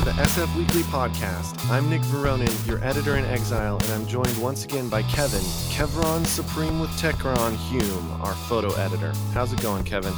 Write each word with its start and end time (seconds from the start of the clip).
to 0.00 0.06
the 0.06 0.12
SF 0.12 0.56
Weekly 0.56 0.82
Podcast. 0.84 1.68
I'm 1.70 1.90
Nick 1.90 2.00
Veronin, 2.02 2.66
your 2.66 2.82
editor 2.82 3.16
in 3.16 3.24
exile, 3.26 3.76
and 3.82 3.92
I'm 3.92 4.06
joined 4.06 4.34
once 4.38 4.64
again 4.64 4.88
by 4.88 5.02
Kevin, 5.02 5.42
Kevron 5.68 6.24
Supreme 6.24 6.80
with 6.80 6.88
Techron 6.92 7.54
Hume, 7.68 8.10
our 8.22 8.32
photo 8.32 8.72
editor. 8.76 9.12
How's 9.34 9.52
it 9.52 9.60
going, 9.60 9.84
Kevin? 9.84 10.14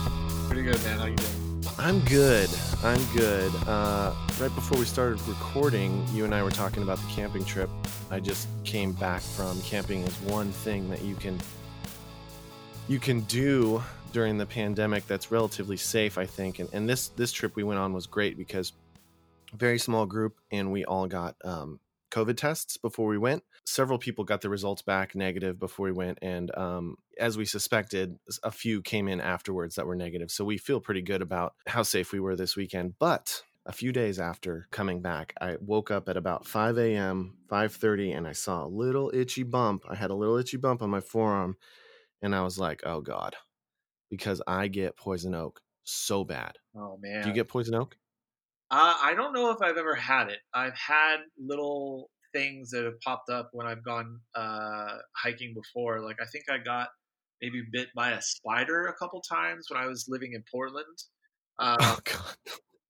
Pretty 0.47 0.63
good, 0.63 0.81
man. 0.85 0.99
How 1.01 1.07
you 1.07 1.17
doing? 1.17 1.65
I'm 1.79 1.99
good. 2.01 2.49
I'm 2.85 3.03
good. 3.17 3.53
Uh, 3.67 4.15
right 4.39 4.55
before 4.55 4.79
we 4.79 4.85
started 4.85 5.21
recording, 5.27 6.07
you 6.13 6.25
and 6.25 6.33
I 6.33 6.45
were 6.45 6.51
talking 6.53 6.85
about 6.85 6.99
the 6.99 7.09
camping 7.09 7.45
trip. 7.45 7.71
I 8.09 8.21
just 8.21 8.47
came 8.63 8.93
back 8.93 9.21
from 9.21 9.61
camping 9.63 10.03
is 10.03 10.17
one 10.21 10.53
thing 10.53 10.91
that 10.91 11.03
you 11.03 11.17
can 11.17 11.41
you 12.87 13.01
can 13.01 13.21
do 13.23 13.83
during 14.13 14.39
the 14.39 14.47
pandemic 14.47 15.07
that's 15.09 15.33
relatively 15.33 15.77
safe, 15.77 16.19
I 16.19 16.27
think. 16.27 16.61
And, 16.61 16.69
and 16.73 16.89
this 16.89 17.09
this 17.09 17.33
trip 17.33 17.57
we 17.57 17.65
went 17.65 17.81
on 17.81 17.93
was 17.93 18.07
great 18.07 18.37
because 18.37 18.73
very 19.53 19.79
small 19.79 20.07
group, 20.07 20.41
and 20.51 20.73
we 20.73 20.85
all 20.85 21.07
got 21.07 21.37
um, 21.45 21.81
COVID 22.11 22.37
tests 22.37 22.77
before 22.77 23.07
we 23.09 23.19
went. 23.19 23.43
Several 23.67 23.99
people 23.99 24.25
got 24.25 24.41
the 24.41 24.51
results 24.51 24.83
back 24.83 25.15
negative 25.15 25.59
before 25.59 25.87
we 25.87 25.93
went, 25.93 26.19
and 26.23 26.55
um, 26.57 26.97
as 27.19 27.37
we 27.37 27.45
suspected, 27.45 28.19
a 28.43 28.51
few 28.51 28.83
came 28.83 29.09
in 29.09 29.21
afterwards 29.21 29.75
that 29.77 29.87
were 29.87 29.97
negative. 29.97 30.31
So 30.31 30.45
we 30.45 30.59
feel 30.59 30.81
pretty 30.81 31.03
good 31.03 31.23
about 31.23 31.55
how 31.67 31.83
safe 31.83 32.13
we 32.13 32.21
were 32.21 32.37
this 32.37 32.57
weekend. 32.57 32.99
But 32.99 33.43
a 33.65 33.73
few 33.73 33.93
days 33.93 34.19
after 34.19 34.67
coming 34.71 35.01
back, 35.01 35.35
I 35.41 35.57
woke 35.61 35.91
up 35.91 36.09
at 36.09 36.17
about 36.17 36.47
5 36.47 36.95
a.m., 36.97 37.39
5:30, 37.49 38.13
and 38.13 38.27
I 38.27 38.33
saw 38.33 38.65
a 38.65 38.69
little 38.69 39.11
itchy 39.15 39.43
bump. 39.43 39.85
I 39.89 39.95
had 39.95 40.11
a 40.11 40.15
little 40.15 40.37
itchy 40.37 40.57
bump 40.57 40.83
on 40.83 40.91
my 40.91 41.01
forearm, 41.01 41.57
and 42.23 42.35
I 42.35 42.43
was 42.43 42.59
like, 42.59 42.83
"Oh 42.85 43.01
God," 43.01 43.37
because 44.11 44.43
I 44.47 44.69
get 44.69 44.97
poison 44.97 45.35
oak 45.35 45.63
so 45.85 46.25
bad. 46.25 46.59
Oh 46.75 46.97
man. 46.99 47.23
Do 47.23 47.29
you 47.29 47.35
get 47.35 47.49
poison 47.49 47.75
oak? 47.75 47.99
Uh, 48.73 48.95
I 49.03 49.13
don't 49.15 49.35
know 49.35 49.51
if 49.51 49.61
I've 49.61 49.77
ever 49.77 49.95
had 49.95 50.29
it. 50.29 50.39
I've 50.55 50.75
had 50.75 51.19
little 51.39 52.09
things 52.33 52.71
that 52.71 52.85
have 52.85 52.99
popped 53.03 53.29
up 53.29 53.51
when 53.53 53.67
I've 53.67 53.85
gone 53.85 54.19
uh, 54.35 54.97
hiking 55.15 55.53
before. 55.55 56.01
Like 56.01 56.17
I 56.23 56.25
think 56.25 56.47
I 56.51 56.57
got 56.57 56.89
maybe 57.43 57.63
bit 57.71 57.89
by 57.95 58.13
a 58.13 58.23
spider 58.23 58.87
a 58.87 58.95
couple 58.95 59.21
times 59.21 59.67
when 59.69 59.83
I 59.83 59.87
was 59.87 60.07
living 60.09 60.33
in 60.33 60.43
Portland. 60.51 60.87
Uh, 61.59 61.77
oh 61.81 61.99
God. 62.05 62.35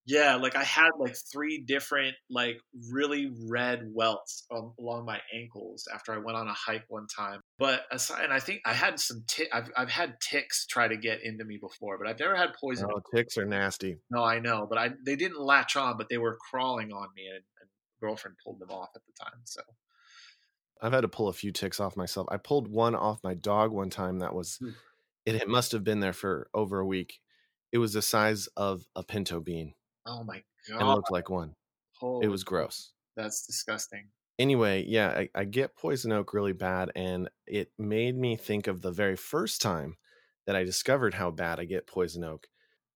Yeah, 0.05 0.35
like 0.35 0.57
I 0.57 0.65
had 0.65 0.91
like 0.99 1.15
three 1.33 1.63
different 1.65 2.17
like 2.29 2.59
really 2.91 3.31
red 3.49 3.83
welts 3.93 4.45
um, 4.53 4.73
along 4.79 5.05
my 5.05 5.21
ankles 5.33 5.87
after 5.95 6.13
I 6.13 6.19
went 6.19 6.37
on 6.37 6.49
a 6.49 6.53
hike 6.53 6.85
one 6.89 7.07
time. 7.07 7.41
But 7.59 7.83
aside, 7.93 8.25
and 8.25 8.33
I 8.33 8.41
think 8.41 8.63
I 8.67 8.73
had 8.73 8.99
some 8.99 9.23
tick. 9.29 9.49
I've 9.53 9.71
I've 9.77 9.91
had 9.91 10.21
ticks 10.21 10.67
try 10.67 10.89
to 10.89 10.97
get 10.97 11.23
into 11.23 11.45
me 11.45 11.59
before, 11.61 11.99
but 11.99 12.09
I've 12.09 12.19
never 12.19 12.35
had 12.35 12.51
poison. 12.61 12.89
Oh, 12.93 13.01
ticks 13.15 13.39
are 13.39 13.45
nasty. 13.45 13.99
No, 14.11 14.25
I 14.25 14.41
know, 14.41 14.67
but 14.69 14.77
I 14.77 14.91
they 15.07 15.15
didn't 15.15 15.41
latch 15.41 15.77
on, 15.77 15.97
but 15.97 16.09
they 16.09 16.19
were 16.19 16.37
crawling 16.51 16.93
on 16.93 17.07
me, 17.15 17.27
and, 17.29 17.45
and 17.61 17.71
girlfriend 18.01 18.39
pulled 18.45 18.59
them 18.59 18.71
off 18.71 18.91
at 18.97 19.03
the 19.07 19.25
time. 19.25 19.41
So 19.45 19.63
I've 20.81 20.93
had 20.93 21.03
to 21.03 21.09
pull 21.09 21.29
a 21.29 21.33
few 21.33 21.53
ticks 21.53 21.79
off 21.79 21.97
myself. 21.97 22.27
I 22.29 22.39
pulled 22.39 22.67
one 22.67 22.97
off 22.97 23.23
my 23.23 23.35
dog 23.35 23.71
one 23.71 23.91
time. 23.91 24.19
That 24.19 24.35
was 24.35 24.59
it. 25.25 25.37
It 25.37 25.49
must 25.49 25.71
have 25.71 25.85
been 25.85 26.01
there 26.01 26.13
for 26.13 26.49
over 26.53 26.81
a 26.81 26.87
week. 26.87 27.21
It 27.71 27.79
was 27.79 27.93
the 27.93 28.03
size 28.03 28.49
of 28.57 28.85
a 28.97 29.05
pinto 29.05 29.39
bean 29.39 29.75
oh 30.07 30.25
my 30.25 30.43
and 30.69 30.79
god, 30.79 30.95
looked 30.95 31.11
like 31.11 31.31
one. 31.31 31.55
Holy 31.99 32.27
It 32.27 32.29
was 32.29 32.45
gross. 32.45 32.93
That's 33.17 33.47
disgusting. 33.47 34.09
Anyway, 34.39 34.85
yeah, 34.89 35.09
I, 35.09 35.29
I 35.35 35.45
get 35.45 35.77
poison 35.77 36.13
oak 36.13 36.33
really 36.35 36.53
bad, 36.53 36.91
and 36.97 37.29
it 37.47 37.71
made 37.79 38.17
me 38.17 38.37
think 38.37 38.67
of 38.67 38.81
the 38.81 38.91
very 38.91 39.17
first 39.17 39.61
time 39.61 39.97
that 40.47 40.57
I 40.57 40.65
discovered 40.65 41.15
how 41.15 41.31
bad 41.31 41.61
I 41.61 41.65
get 41.65 41.87
poison 41.87 42.25
oak 42.25 42.49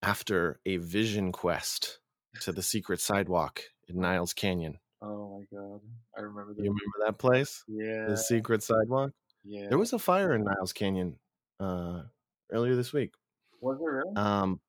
after 0.03 0.61
a 0.67 0.79
vision 0.79 1.33
quest 1.33 1.99
to 2.41 2.53
the 2.53 2.63
secret 2.63 3.01
sidewalk 3.01 3.63
in 3.89 4.01
Niles 4.01 4.33
Canyon. 4.33 4.79
Oh 5.03 5.39
my 5.39 5.57
god, 5.57 5.81
I 6.17 6.23
remember 6.23 6.55
that. 6.55 6.65
You 6.65 6.71
remember 6.71 7.07
that 7.07 7.19
place? 7.19 7.63
Yeah, 7.69 8.07
The 8.09 8.17
secret 8.17 8.63
sidewalk? 8.63 9.13
yeah. 9.45 9.69
There 9.69 9.79
was 9.79 9.93
a 9.93 9.99
fire 9.99 10.35
in 10.35 10.43
Niles 10.43 10.73
Canyon 10.73 11.19
uh, 11.61 12.03
earlier 12.51 12.75
this 12.75 12.93
week. 12.93 13.13
was 13.61 13.79
there 13.79 14.03
really? 14.05 14.17
Um, 14.17 14.61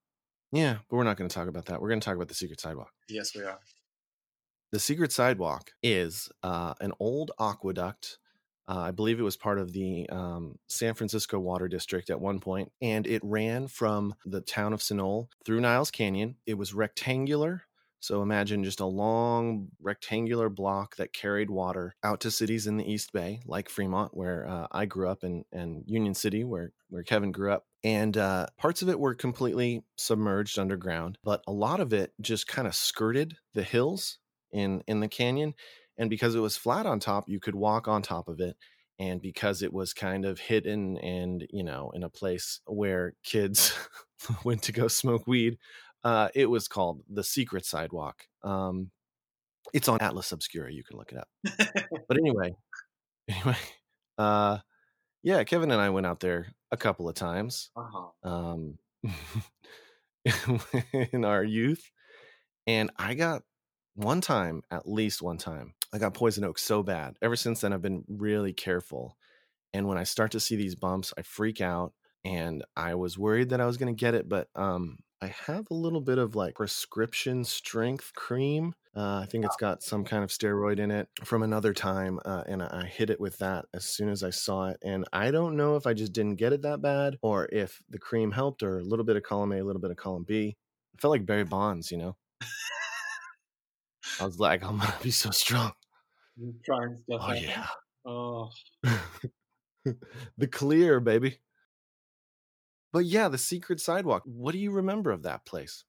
yeah, 0.51 0.77
but 0.89 0.95
we're 0.95 1.03
not 1.03 1.17
going 1.17 1.29
to 1.29 1.33
talk 1.35 1.47
about 1.47 1.65
that. 1.65 1.81
We're 1.81 1.89
going 1.89 1.99
to 1.99 2.05
talk 2.05 2.15
about 2.15 2.27
the 2.27 2.33
secret 2.35 2.59
sidewalk. 2.59 2.91
yes, 3.09 3.35
we 3.35 3.43
are. 3.43 3.59
The 4.71 4.79
secret 4.79 5.13
sidewalk 5.13 5.71
is 5.81 6.29
uh, 6.43 6.73
an 6.81 6.91
old 6.99 7.31
aqueduct. 7.39 8.17
Uh, 8.67 8.79
I 8.79 8.91
believe 8.91 9.17
it 9.17 9.23
was 9.23 9.37
part 9.37 9.59
of 9.59 9.71
the 9.71 10.09
um, 10.09 10.59
San 10.67 10.93
Francisco 10.93 11.39
Water 11.39 11.69
District 11.69 12.09
at 12.09 12.19
one 12.19 12.41
point, 12.41 12.73
and 12.81 13.07
it 13.07 13.21
ran 13.23 13.67
from 13.67 14.15
the 14.25 14.41
town 14.41 14.73
of 14.73 14.81
Sunol 14.81 15.29
through 15.45 15.61
Niles 15.61 15.89
Canyon. 15.89 16.35
It 16.45 16.57
was 16.57 16.73
rectangular. 16.73 17.63
So 17.99 18.21
imagine 18.21 18.63
just 18.63 18.81
a 18.81 18.85
long 18.85 19.69
rectangular 19.81 20.49
block 20.49 20.97
that 20.97 21.13
carried 21.13 21.49
water 21.49 21.95
out 22.03 22.19
to 22.21 22.31
cities 22.31 22.67
in 22.67 22.77
the 22.77 22.89
East 22.89 23.13
Bay, 23.13 23.39
like 23.45 23.69
Fremont, 23.69 24.15
where 24.15 24.45
uh, 24.47 24.67
I 24.71 24.85
grew 24.85 25.09
up, 25.09 25.23
and, 25.23 25.45
and 25.51 25.83
Union 25.87 26.13
City, 26.13 26.43
where, 26.43 26.73
where 26.89 27.03
Kevin 27.03 27.31
grew 27.31 27.53
up. 27.53 27.65
And 27.87 28.17
uh, 28.17 28.47
parts 28.57 28.81
of 28.81 28.89
it 28.89 28.99
were 28.99 29.15
completely 29.15 29.81
submerged 29.95 30.59
underground, 30.59 31.17
but 31.23 31.41
a 31.47 31.53
lot 31.53 31.79
of 31.79 31.93
it 31.93 32.11
just 32.19 32.45
kind 32.45 32.67
of 32.67 32.75
skirted 32.75 33.37
the 33.53 33.63
hills 33.63 34.17
in 34.51 34.83
in 34.87 34.99
the 34.99 35.07
canyon 35.07 35.53
and 35.97 36.09
because 36.09 36.35
it 36.35 36.39
was 36.39 36.57
flat 36.57 36.85
on 36.85 36.99
top 36.99 37.27
you 37.27 37.39
could 37.39 37.55
walk 37.55 37.87
on 37.87 38.01
top 38.01 38.27
of 38.27 38.39
it 38.39 38.57
and 38.99 39.21
because 39.21 39.61
it 39.61 39.71
was 39.71 39.93
kind 39.93 40.25
of 40.25 40.39
hidden 40.39 40.97
and 40.97 41.47
you 41.51 41.63
know 41.63 41.91
in 41.93 42.03
a 42.03 42.09
place 42.09 42.61
where 42.65 43.13
kids 43.23 43.73
went 44.43 44.61
to 44.63 44.71
go 44.71 44.87
smoke 44.87 45.27
weed 45.27 45.57
uh 46.03 46.29
it 46.35 46.49
was 46.49 46.67
called 46.67 47.01
the 47.09 47.23
secret 47.23 47.65
sidewalk. 47.65 48.23
Um 48.43 48.91
it's 49.73 49.89
on 49.89 50.01
atlas 50.01 50.31
obscura 50.31 50.71
you 50.71 50.83
can 50.83 50.97
look 50.97 51.11
it 51.11 51.17
up. 51.17 51.27
But 52.07 52.17
anyway 52.17 52.55
anyway 53.29 53.57
uh 54.17 54.59
yeah 55.23 55.43
kevin 55.43 55.71
and 55.71 55.81
i 55.81 55.89
went 55.89 56.05
out 56.05 56.19
there 56.19 56.47
a 56.71 56.77
couple 56.77 57.09
of 57.09 57.15
times 57.15 57.71
Uh-huh. 57.75 58.29
um, 58.29 58.77
in 61.11 61.25
our 61.25 61.43
youth. 61.43 61.91
And 62.65 62.91
I 62.97 63.13
got 63.13 63.43
one 63.95 64.21
time, 64.21 64.61
at 64.69 64.87
least 64.87 65.21
one 65.21 65.37
time, 65.37 65.73
I 65.93 65.97
got 65.97 66.13
poison 66.13 66.43
oak 66.43 66.59
so 66.59 66.83
bad. 66.83 67.15
Ever 67.21 67.35
since 67.35 67.61
then, 67.61 67.73
I've 67.73 67.81
been 67.81 68.03
really 68.09 68.53
careful. 68.53 69.17
And 69.73 69.87
when 69.87 69.97
I 69.97 70.03
start 70.03 70.31
to 70.31 70.39
see 70.39 70.55
these 70.57 70.75
bumps, 70.75 71.13
I 71.17 71.21
freak 71.21 71.61
out. 71.61 71.93
And 72.25 72.65
I 72.75 72.95
was 72.95 73.17
worried 73.17 73.49
that 73.49 73.61
I 73.61 73.65
was 73.65 73.77
going 73.77 73.95
to 73.95 73.99
get 73.99 74.13
it, 74.13 74.27
but 74.27 74.49
um, 74.55 74.97
I 75.21 75.27
have 75.27 75.65
a 75.71 75.73
little 75.73 76.01
bit 76.01 76.19
of 76.19 76.35
like 76.35 76.55
prescription 76.55 77.43
strength 77.43 78.13
cream. 78.15 78.75
Uh, 78.95 79.19
I 79.23 79.25
think 79.25 79.45
it's 79.45 79.55
got 79.55 79.81
some 79.81 80.03
kind 80.03 80.23
of 80.23 80.29
steroid 80.29 80.79
in 80.79 80.91
it 80.91 81.07
from 81.23 81.41
another 81.43 81.73
time, 81.73 82.19
uh, 82.25 82.43
and 82.47 82.61
I 82.61 82.81
I 82.83 82.85
hit 82.85 83.09
it 83.09 83.19
with 83.19 83.37
that 83.39 83.65
as 83.73 83.85
soon 83.85 84.09
as 84.09 84.23
I 84.23 84.29
saw 84.29 84.67
it. 84.69 84.77
And 84.83 85.05
I 85.13 85.31
don't 85.31 85.57
know 85.57 85.75
if 85.75 85.87
I 85.87 85.93
just 85.93 86.13
didn't 86.13 86.35
get 86.35 86.53
it 86.53 86.61
that 86.63 86.81
bad, 86.81 87.17
or 87.21 87.47
if 87.51 87.81
the 87.89 87.99
cream 87.99 88.31
helped, 88.31 88.61
or 88.63 88.79
a 88.79 88.83
little 88.83 89.05
bit 89.05 89.15
of 89.15 89.23
column 89.23 89.51
A, 89.53 89.59
a 89.59 89.63
little 89.63 89.81
bit 89.81 89.91
of 89.91 89.97
column 89.97 90.23
B. 90.23 90.55
It 90.93 91.01
felt 91.01 91.11
like 91.11 91.25
Barry 91.25 91.43
Bonds, 91.45 91.91
you 91.91 91.97
know. 91.97 92.15
I 94.19 94.25
was 94.25 94.39
like, 94.39 94.63
I'm 94.63 94.77
gonna 94.77 94.93
be 95.01 95.11
so 95.11 95.31
strong. 95.31 95.73
You're 96.37 96.53
trying 96.65 96.95
stuff 96.97 97.21
Oh 97.23 97.31
out. 97.31 97.41
yeah, 97.41 97.67
Oh, 98.05 98.49
the 100.37 100.47
clear, 100.47 100.99
baby. 100.99 101.39
But 102.97 103.05
yeah, 103.05 103.27
the 103.27 103.37
secret 103.37 103.79
sidewalk. 103.79 104.23
What 104.25 104.53
do 104.53 104.57
you 104.57 104.71
remember 104.71 105.11
of 105.11 105.21
that 105.21 105.45
place? 105.45 105.83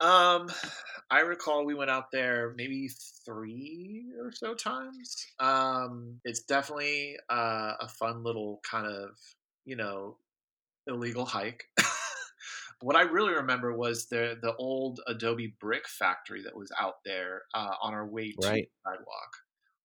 Um, 0.00 0.50
I 1.10 1.20
recall 1.20 1.64
we 1.64 1.72
went 1.72 1.88
out 1.88 2.10
there 2.12 2.52
maybe 2.58 2.90
three 3.24 4.04
or 4.20 4.32
so 4.32 4.54
times. 4.54 5.26
Um, 5.40 6.20
it's 6.26 6.42
definitely 6.42 7.16
uh, 7.30 7.72
a 7.80 7.88
fun 7.88 8.22
little 8.22 8.60
kind 8.70 8.86
of 8.86 9.16
you 9.64 9.76
know 9.76 10.18
illegal 10.86 11.24
hike. 11.24 11.64
what 12.82 12.96
I 12.96 13.04
really 13.04 13.32
remember 13.32 13.74
was 13.74 14.08
the 14.08 14.36
the 14.42 14.54
old 14.56 15.00
Adobe 15.06 15.56
brick 15.58 15.88
factory 15.88 16.42
that 16.42 16.54
was 16.54 16.70
out 16.78 16.96
there 17.06 17.44
uh, 17.54 17.76
on 17.80 17.94
our 17.94 18.06
way 18.06 18.32
to 18.32 18.46
Right. 18.46 18.68
the 18.84 18.90
sidewalk. 18.90 19.38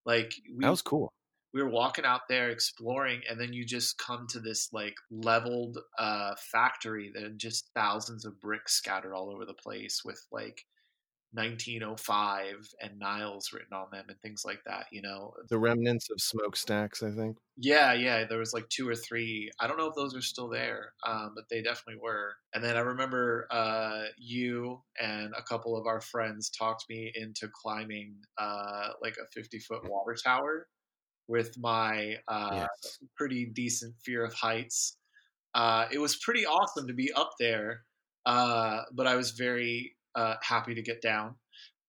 Like 0.06 0.34
we 0.54 0.66
That 0.66 0.72
was 0.72 0.82
cool. 0.82 1.14
We 1.54 1.62
were 1.62 1.70
walking 1.70 2.06
out 2.06 2.22
there 2.30 2.50
exploring 2.50 3.22
and 3.30 3.40
then 3.40 3.54
you 3.54 3.66
just 3.66 3.98
come 3.98 4.28
to 4.30 4.40
this 4.40 4.70
like 4.74 4.96
leveled 5.10 5.78
uh 5.98 6.34
factory 6.52 7.12
that 7.14 7.38
just 7.38 7.70
thousands 7.76 8.26
of 8.26 8.40
bricks 8.40 8.74
scattered 8.74 9.14
all 9.14 9.32
over 9.32 9.46
the 9.46 9.54
place 9.54 10.02
with 10.04 10.22
like 10.32 10.64
1905 11.34 12.56
and 12.82 13.00
Niles 13.00 13.52
written 13.54 13.74
on 13.74 13.88
them 13.92 14.06
and 14.08 14.20
things 14.22 14.44
like 14.46 14.60
that, 14.66 14.86
you 14.92 15.02
know. 15.02 15.34
The 15.50 15.60
remnants 15.60 16.10
of 16.10 16.22
smokestacks, 16.22 17.04
I 17.04 17.12
think. 17.12 17.38
Yeah, 17.58 17.94
yeah, 17.94 18.26
there 18.26 18.40
was 18.40 18.54
like 18.54 18.68
two 18.70 18.88
or 18.88 18.96
three. 18.96 19.52
I 19.60 19.68
don't 19.68 19.78
know 19.78 19.88
if 19.88 19.96
those 19.96 20.16
are 20.16 20.22
still 20.22 20.48
there, 20.48 20.94
um, 21.06 21.34
but 21.36 21.44
they 21.50 21.62
definitely 21.62 22.02
were. 22.02 22.36
And 22.54 22.64
then 22.64 22.78
I 22.78 22.82
remember 22.82 23.48
uh, 23.52 24.04
you 24.18 24.82
and 25.00 25.34
a 25.38 25.44
couple 25.44 25.78
of 25.78 25.86
our 25.86 26.02
friends 26.02 26.50
talked 26.50 26.86
me 26.90 27.12
into 27.14 27.50
climbing 27.54 28.16
uh, 28.38 28.90
like 29.02 29.18
a 29.22 29.28
50 29.34 29.60
foot 29.60 29.90
water 29.90 30.16
tower 30.24 30.68
with 31.28 31.58
my 31.58 32.16
uh, 32.28 32.66
Yes. 32.84 33.00
pretty 33.16 33.46
decent 33.46 33.96
fear 34.04 34.24
of 34.24 34.34
heights. 34.34 34.98
Uh, 35.54 35.88
it 35.92 35.98
was 36.00 36.16
pretty 36.18 36.46
awesome 36.46 36.88
to 36.88 36.94
be 36.94 37.12
up 37.14 37.32
there, 37.40 37.82
uh, 38.26 38.82
but 38.94 39.08
I 39.08 39.16
was 39.16 39.32
very 39.32 39.96
uh, 40.16 40.36
happy 40.42 40.74
to 40.76 40.82
get 40.82 41.02
down. 41.02 41.36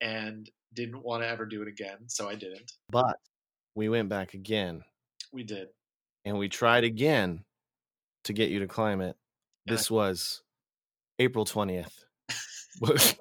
And 0.00 0.49
didn't 0.75 1.02
want 1.02 1.23
to 1.25 1.29
ever 1.29 1.44
do 1.44 1.61
it 1.62 1.67
again, 1.69 2.08
so 2.08 2.29
I 2.29 2.37
didn't. 2.37 2.70
But 2.90 3.17
we 3.75 3.88
went 3.88 4.08
back 4.08 4.35
again 4.35 4.85
We 5.32 5.43
did. 5.43 5.69
and 6.25 6.38
we 6.38 6.49
tried 6.49 6.85
again 6.85 7.44
to 8.25 8.32
get 8.32 8.50
you 8.50 8.61
to 8.61 8.69
climb 8.69 9.00
it. 9.00 9.17
I- 9.69 9.73
This 9.73 9.90
was 9.90 10.43
April 11.19 11.44
20th. 11.44 11.90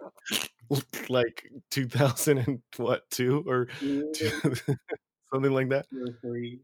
like 1.09 1.49
2000 1.71 2.37
and 2.37 2.61
what, 2.75 3.09
two 3.09 3.43
or 3.47 3.67
two, 4.13 4.53
something 5.33 5.51
like 5.51 5.69
that. 5.69 5.85
Two 5.89 6.05
or 6.07 6.17
three. 6.21 6.59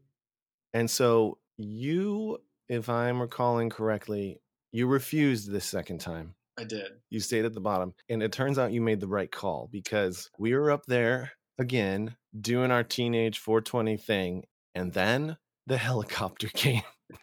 And 0.72 0.90
so 0.90 1.38
you, 1.56 2.38
if 2.68 2.88
I'm 2.88 3.20
recalling 3.20 3.70
correctly, 3.70 4.40
you 4.72 4.86
refused 4.86 5.50
this 5.50 5.64
second 5.64 5.98
time. 6.00 6.34
I 6.58 6.64
did. 6.64 6.86
You 7.10 7.20
stayed 7.20 7.44
at 7.44 7.52
the 7.54 7.60
bottom. 7.60 7.94
And 8.08 8.22
it 8.22 8.32
turns 8.32 8.58
out 8.58 8.72
you 8.72 8.80
made 8.80 9.00
the 9.00 9.06
right 9.08 9.30
call 9.30 9.68
because 9.72 10.30
we 10.38 10.54
were 10.54 10.70
up 10.70 10.86
there 10.86 11.32
again 11.58 12.16
doing 12.40 12.70
our 12.70 12.82
teenage 12.84 13.38
420 13.38 13.96
thing. 13.96 14.44
And 14.74 14.92
then 14.92 15.36
the 15.66 15.76
helicopter 15.78 16.48
came. 16.48 16.82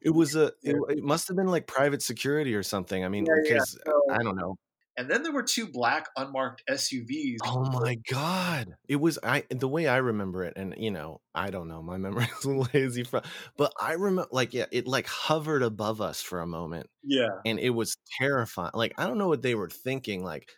It 0.00 0.10
was 0.10 0.34
a, 0.36 0.46
it, 0.62 0.76
it 0.88 1.02
must 1.02 1.28
have 1.28 1.36
been 1.36 1.48
like 1.48 1.66
private 1.66 2.00
security 2.00 2.54
or 2.54 2.62
something. 2.62 3.04
I 3.04 3.08
mean, 3.08 3.26
Yeah, 3.26 3.34
yeah. 3.44 3.52
because 3.54 3.76
uh, 3.86 3.90
So- 3.90 4.14
I 4.14 4.22
don't 4.22 4.36
know. 4.36 4.56
And 4.98 5.10
then 5.10 5.22
there 5.22 5.32
were 5.32 5.42
two 5.44 5.66
black 5.68 6.08
unmarked 6.16 6.62
SUVs. 6.68 7.38
Oh 7.44 7.64
my 7.70 7.94
god! 8.10 8.76
It 8.88 8.96
was 8.96 9.18
I 9.22 9.44
the 9.50 9.68
way 9.68 9.86
I 9.86 9.98
remember 9.98 10.42
it, 10.44 10.54
and 10.56 10.74
you 10.76 10.90
know 10.90 11.20
I 11.34 11.50
don't 11.50 11.68
know 11.68 11.82
my 11.82 11.96
memory 11.98 12.24
is 12.24 12.44
a 12.44 12.48
little 12.48 12.68
lazy 12.74 13.04
from, 13.04 13.22
but 13.56 13.72
I 13.80 13.92
remember 13.92 14.28
like 14.32 14.52
yeah, 14.54 14.66
it 14.72 14.88
like 14.88 15.06
hovered 15.06 15.62
above 15.62 16.00
us 16.00 16.20
for 16.20 16.40
a 16.40 16.46
moment, 16.46 16.88
Yeah. 17.04 17.28
and 17.44 17.60
it 17.60 17.70
was 17.70 17.96
terrifying. 18.20 18.72
Like 18.74 18.94
I 18.98 19.06
don't 19.06 19.18
know 19.18 19.28
what 19.28 19.42
they 19.42 19.54
were 19.54 19.70
thinking. 19.70 20.24
Like 20.24 20.50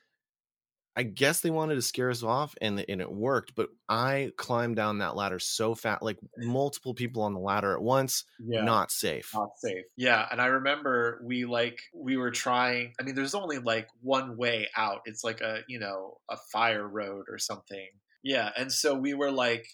I 0.96 1.04
guess 1.04 1.40
they 1.40 1.50
wanted 1.50 1.76
to 1.76 1.82
scare 1.82 2.10
us 2.10 2.22
off, 2.22 2.54
and 2.60 2.84
and 2.88 3.00
it 3.00 3.10
worked. 3.10 3.54
But 3.54 3.68
I 3.88 4.32
climbed 4.36 4.76
down 4.76 4.98
that 4.98 5.16
ladder 5.16 5.38
so 5.38 5.74
fast, 5.74 6.02
like 6.02 6.18
multiple 6.36 6.94
people 6.94 7.22
on 7.22 7.32
the 7.32 7.40
ladder 7.40 7.74
at 7.74 7.82
once. 7.82 8.24
Yeah. 8.38 8.62
Not 8.62 8.90
safe. 8.90 9.30
not 9.34 9.50
safe. 9.58 9.84
Yeah, 9.96 10.26
and 10.30 10.40
I 10.40 10.46
remember 10.46 11.22
we 11.24 11.44
like 11.44 11.80
we 11.94 12.16
were 12.16 12.30
trying. 12.32 12.94
I 13.00 13.04
mean, 13.04 13.14
there's 13.14 13.34
only 13.34 13.58
like 13.58 13.88
one 14.02 14.36
way 14.36 14.68
out. 14.76 15.02
It's 15.04 15.22
like 15.22 15.40
a 15.40 15.60
you 15.68 15.78
know 15.78 16.18
a 16.28 16.36
fire 16.52 16.86
road 16.86 17.26
or 17.28 17.38
something. 17.38 17.88
Yeah, 18.22 18.50
and 18.56 18.70
so 18.72 18.94
we 18.94 19.14
were 19.14 19.30
like 19.30 19.66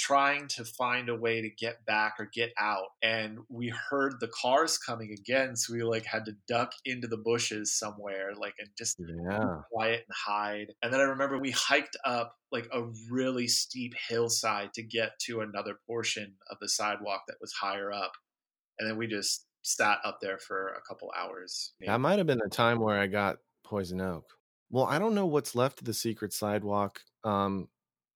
trying 0.00 0.48
to 0.48 0.64
find 0.64 1.08
a 1.08 1.14
way 1.16 1.40
to 1.42 1.50
get 1.50 1.84
back 1.84 2.14
or 2.18 2.26
get 2.26 2.52
out, 2.58 2.88
and 3.02 3.40
we 3.48 3.68
heard 3.68 4.14
the 4.20 4.28
cars 4.28 4.78
coming 4.78 5.12
again. 5.12 5.56
So 5.56 5.72
we 5.74 5.82
like 5.82 6.04
had 6.06 6.24
to 6.26 6.32
duck 6.48 6.72
into 6.84 7.06
the 7.08 7.18
bushes 7.18 7.72
somewhere, 7.78 8.34
like 8.34 8.54
and 8.58 8.68
just 8.78 8.98
Yeah. 8.98 9.62
quiet 9.70 10.04
and 10.08 10.14
hide. 10.26 10.74
And 10.82 10.92
then 10.92 11.00
I 11.00 11.04
remember 11.04 11.38
we 11.38 11.52
hiked 11.52 11.96
up 12.04 12.36
like 12.52 12.68
a 12.72 12.84
really 13.10 13.46
steep 13.48 13.94
hillside 14.08 14.72
to 14.74 14.82
get 14.82 15.18
to 15.26 15.40
another 15.42 15.76
portion 15.86 16.36
of 16.50 16.58
the 16.60 16.68
sidewalk 16.68 17.22
that 17.28 17.36
was 17.40 17.52
higher 17.52 17.92
up. 17.92 18.12
And 18.78 18.88
then 18.88 18.96
we 18.96 19.06
just 19.06 19.46
sat 19.62 19.98
up 20.04 20.18
there 20.20 20.38
for 20.38 20.68
a 20.68 20.80
couple 20.88 21.12
hours. 21.16 21.74
That 21.80 22.00
might 22.00 22.18
have 22.18 22.26
been 22.26 22.38
the 22.42 22.48
time 22.48 22.80
where 22.80 22.98
I 22.98 23.06
got 23.06 23.38
poison 23.64 24.00
oak. 24.00 24.38
Well, 24.70 24.84
I 24.86 24.98
don't 24.98 25.14
know 25.14 25.26
what's 25.26 25.54
left 25.54 25.80
of 25.80 25.84
the 25.86 25.94
secret 25.94 26.32
sidewalk. 26.32 27.02
Um, 27.24 27.68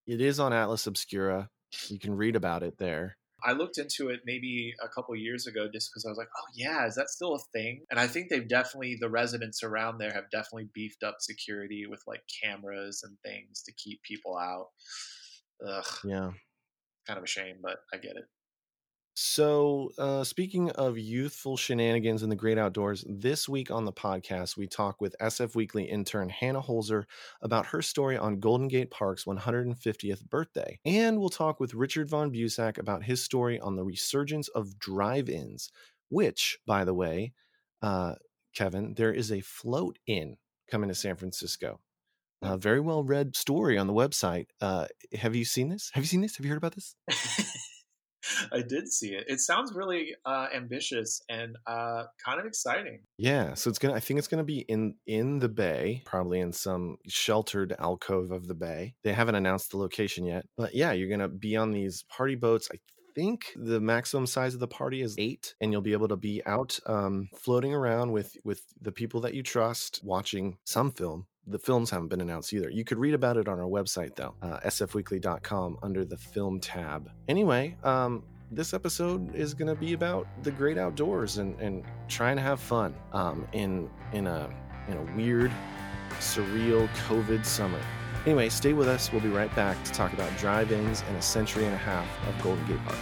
it 0.06 0.20
is 0.20 0.40
on 0.40 0.52
Atlas 0.52 0.86
Obscura. 0.86 1.50
You 1.88 1.98
can 1.98 2.14
read 2.14 2.36
about 2.36 2.62
it 2.62 2.78
there. 2.78 3.16
I 3.46 3.52
looked 3.52 3.76
into 3.76 4.08
it 4.08 4.20
maybe 4.24 4.72
a 4.82 4.88
couple 4.88 5.14
years 5.16 5.46
ago 5.46 5.68
just 5.70 5.90
because 5.90 6.06
I 6.06 6.08
was 6.08 6.16
like, 6.16 6.28
oh, 6.34 6.46
yeah, 6.54 6.86
is 6.86 6.94
that 6.94 7.10
still 7.10 7.34
a 7.34 7.38
thing? 7.52 7.82
And 7.90 8.00
I 8.00 8.06
think 8.06 8.30
they've 8.30 8.48
definitely, 8.48 8.96
the 8.98 9.10
residents 9.10 9.62
around 9.62 9.98
there 9.98 10.12
have 10.12 10.30
definitely 10.30 10.68
beefed 10.72 11.02
up 11.02 11.16
security 11.20 11.84
with 11.86 12.02
like 12.06 12.22
cameras 12.42 13.02
and 13.04 13.18
things 13.22 13.62
to 13.64 13.72
keep 13.74 14.02
people 14.02 14.38
out. 14.38 14.68
Ugh, 15.66 15.84
Yeah. 16.04 16.30
kind 17.06 17.18
of 17.18 17.24
a 17.24 17.26
shame, 17.28 17.56
but 17.62 17.76
I 17.92 17.98
get 17.98 18.16
it. 18.16 18.24
So, 19.16 19.92
uh, 19.96 20.24
speaking 20.24 20.70
of 20.70 20.98
youthful 20.98 21.56
shenanigans 21.56 22.24
in 22.24 22.30
the 22.30 22.36
great 22.36 22.58
outdoors, 22.58 23.04
this 23.08 23.48
week 23.48 23.70
on 23.70 23.84
the 23.84 23.92
podcast, 23.92 24.56
we 24.56 24.66
talk 24.66 25.00
with 25.00 25.14
SF 25.20 25.54
Weekly 25.54 25.84
intern 25.84 26.28
Hannah 26.28 26.60
Holzer 26.60 27.04
about 27.40 27.66
her 27.66 27.80
story 27.80 28.16
on 28.18 28.40
Golden 28.40 28.66
Gate 28.66 28.90
Park's 28.90 29.22
150th 29.22 30.28
birthday. 30.28 30.80
And 30.84 31.20
we'll 31.20 31.28
talk 31.28 31.60
with 31.60 31.74
Richard 31.74 32.08
Von 32.08 32.32
Busack 32.32 32.76
about 32.76 33.04
his 33.04 33.22
story 33.22 33.60
on 33.60 33.76
the 33.76 33.84
resurgence 33.84 34.48
of 34.48 34.80
drive 34.80 35.28
ins, 35.28 35.70
which, 36.08 36.58
by 36.66 36.84
the 36.84 36.94
way, 36.94 37.34
uh, 37.82 38.16
Kevin, 38.52 38.94
there 38.94 39.12
is 39.12 39.30
a 39.30 39.42
float 39.42 39.96
in 40.08 40.38
coming 40.68 40.88
to 40.88 40.94
San 40.94 41.14
Francisco. 41.14 41.78
A 42.42 42.58
very 42.58 42.80
well 42.80 43.04
read 43.04 43.36
story 43.36 43.78
on 43.78 43.86
the 43.86 43.92
website. 43.92 44.48
Uh, 44.60 44.86
have 45.12 45.36
you 45.36 45.44
seen 45.44 45.68
this? 45.68 45.92
Have 45.94 46.02
you 46.02 46.08
seen 46.08 46.20
this? 46.20 46.36
Have 46.36 46.44
you 46.44 46.50
heard 46.50 46.58
about 46.58 46.74
this? 46.74 46.96
I 48.52 48.62
did 48.62 48.90
see 48.90 49.14
it. 49.14 49.24
It 49.28 49.40
sounds 49.40 49.72
really 49.74 50.14
uh, 50.24 50.48
ambitious 50.54 51.22
and 51.28 51.56
uh, 51.66 52.04
kind 52.24 52.40
of 52.40 52.46
exciting. 52.46 53.00
Yeah, 53.18 53.54
so 53.54 53.70
it's 53.70 53.78
gonna. 53.78 53.94
I 53.94 54.00
think 54.00 54.18
it's 54.18 54.28
gonna 54.28 54.44
be 54.44 54.60
in 54.60 54.94
in 55.06 55.38
the 55.38 55.48
bay, 55.48 56.02
probably 56.04 56.40
in 56.40 56.52
some 56.52 56.98
sheltered 57.08 57.74
alcove 57.78 58.30
of 58.30 58.46
the 58.46 58.54
bay. 58.54 58.94
They 59.04 59.12
haven't 59.12 59.34
announced 59.34 59.70
the 59.70 59.78
location 59.78 60.24
yet, 60.24 60.46
but 60.56 60.74
yeah, 60.74 60.92
you're 60.92 61.10
gonna 61.10 61.28
be 61.28 61.56
on 61.56 61.70
these 61.70 62.04
party 62.04 62.34
boats. 62.34 62.68
I 62.72 62.78
think 63.14 63.52
the 63.56 63.80
maximum 63.80 64.26
size 64.26 64.54
of 64.54 64.60
the 64.60 64.68
party 64.68 65.02
is 65.02 65.16
eight, 65.18 65.54
and 65.60 65.72
you'll 65.72 65.82
be 65.82 65.92
able 65.92 66.08
to 66.08 66.16
be 66.16 66.42
out 66.46 66.78
um, 66.86 67.28
floating 67.36 67.72
around 67.72 68.12
with 68.12 68.36
with 68.44 68.62
the 68.80 68.92
people 68.92 69.20
that 69.22 69.34
you 69.34 69.42
trust, 69.42 70.00
watching 70.02 70.58
some 70.64 70.90
film. 70.90 71.26
The 71.46 71.58
films 71.58 71.90
haven't 71.90 72.08
been 72.08 72.20
announced 72.20 72.52
either. 72.52 72.70
You 72.70 72.84
could 72.84 72.98
read 72.98 73.14
about 73.14 73.36
it 73.36 73.48
on 73.48 73.58
our 73.58 73.66
website 73.66 74.16
though, 74.16 74.34
uh, 74.42 74.60
sfweekly.com 74.60 75.78
under 75.82 76.04
the 76.04 76.16
film 76.16 76.58
tab. 76.58 77.10
Anyway, 77.28 77.76
um, 77.84 78.24
this 78.50 78.72
episode 78.72 79.34
is 79.34 79.52
going 79.52 79.68
to 79.68 79.78
be 79.78 79.92
about 79.92 80.26
the 80.42 80.50
great 80.50 80.78
outdoors 80.78 81.38
and, 81.38 81.58
and 81.60 81.84
trying 82.08 82.36
to 82.36 82.42
have 82.42 82.60
fun 82.60 82.94
um, 83.12 83.46
in 83.52 83.90
in 84.12 84.26
a 84.26 84.48
in 84.88 84.96
a 84.96 85.16
weird, 85.16 85.50
surreal 86.18 86.88
COVID 87.08 87.44
summer. 87.44 87.80
Anyway, 88.26 88.48
stay 88.48 88.72
with 88.72 88.88
us. 88.88 89.12
We'll 89.12 89.20
be 89.20 89.28
right 89.28 89.54
back 89.54 89.82
to 89.84 89.92
talk 89.92 90.12
about 90.12 90.34
drive-ins 90.38 91.02
and 91.08 91.16
a 91.16 91.22
century 91.22 91.64
and 91.66 91.74
a 91.74 91.78
half 91.78 92.08
of 92.28 92.42
Golden 92.42 92.64
Gate 92.66 92.82
Park. 92.84 92.98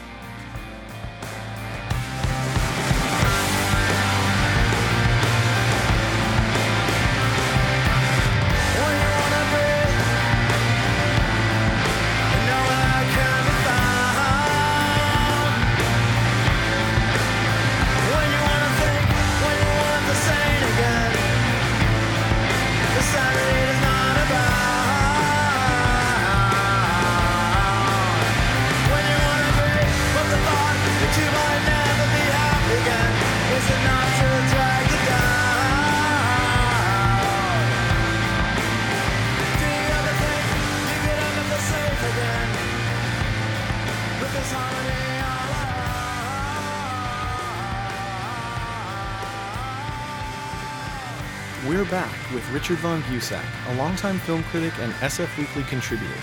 Richard 52.63 52.79
Von 52.79 53.03
Busack, 53.03 53.45
a 53.73 53.75
longtime 53.75 54.21
film 54.21 54.45
critic 54.45 54.73
and 54.79 54.93
SF 54.93 55.37
Weekly 55.37 55.65
contributor. 55.65 56.15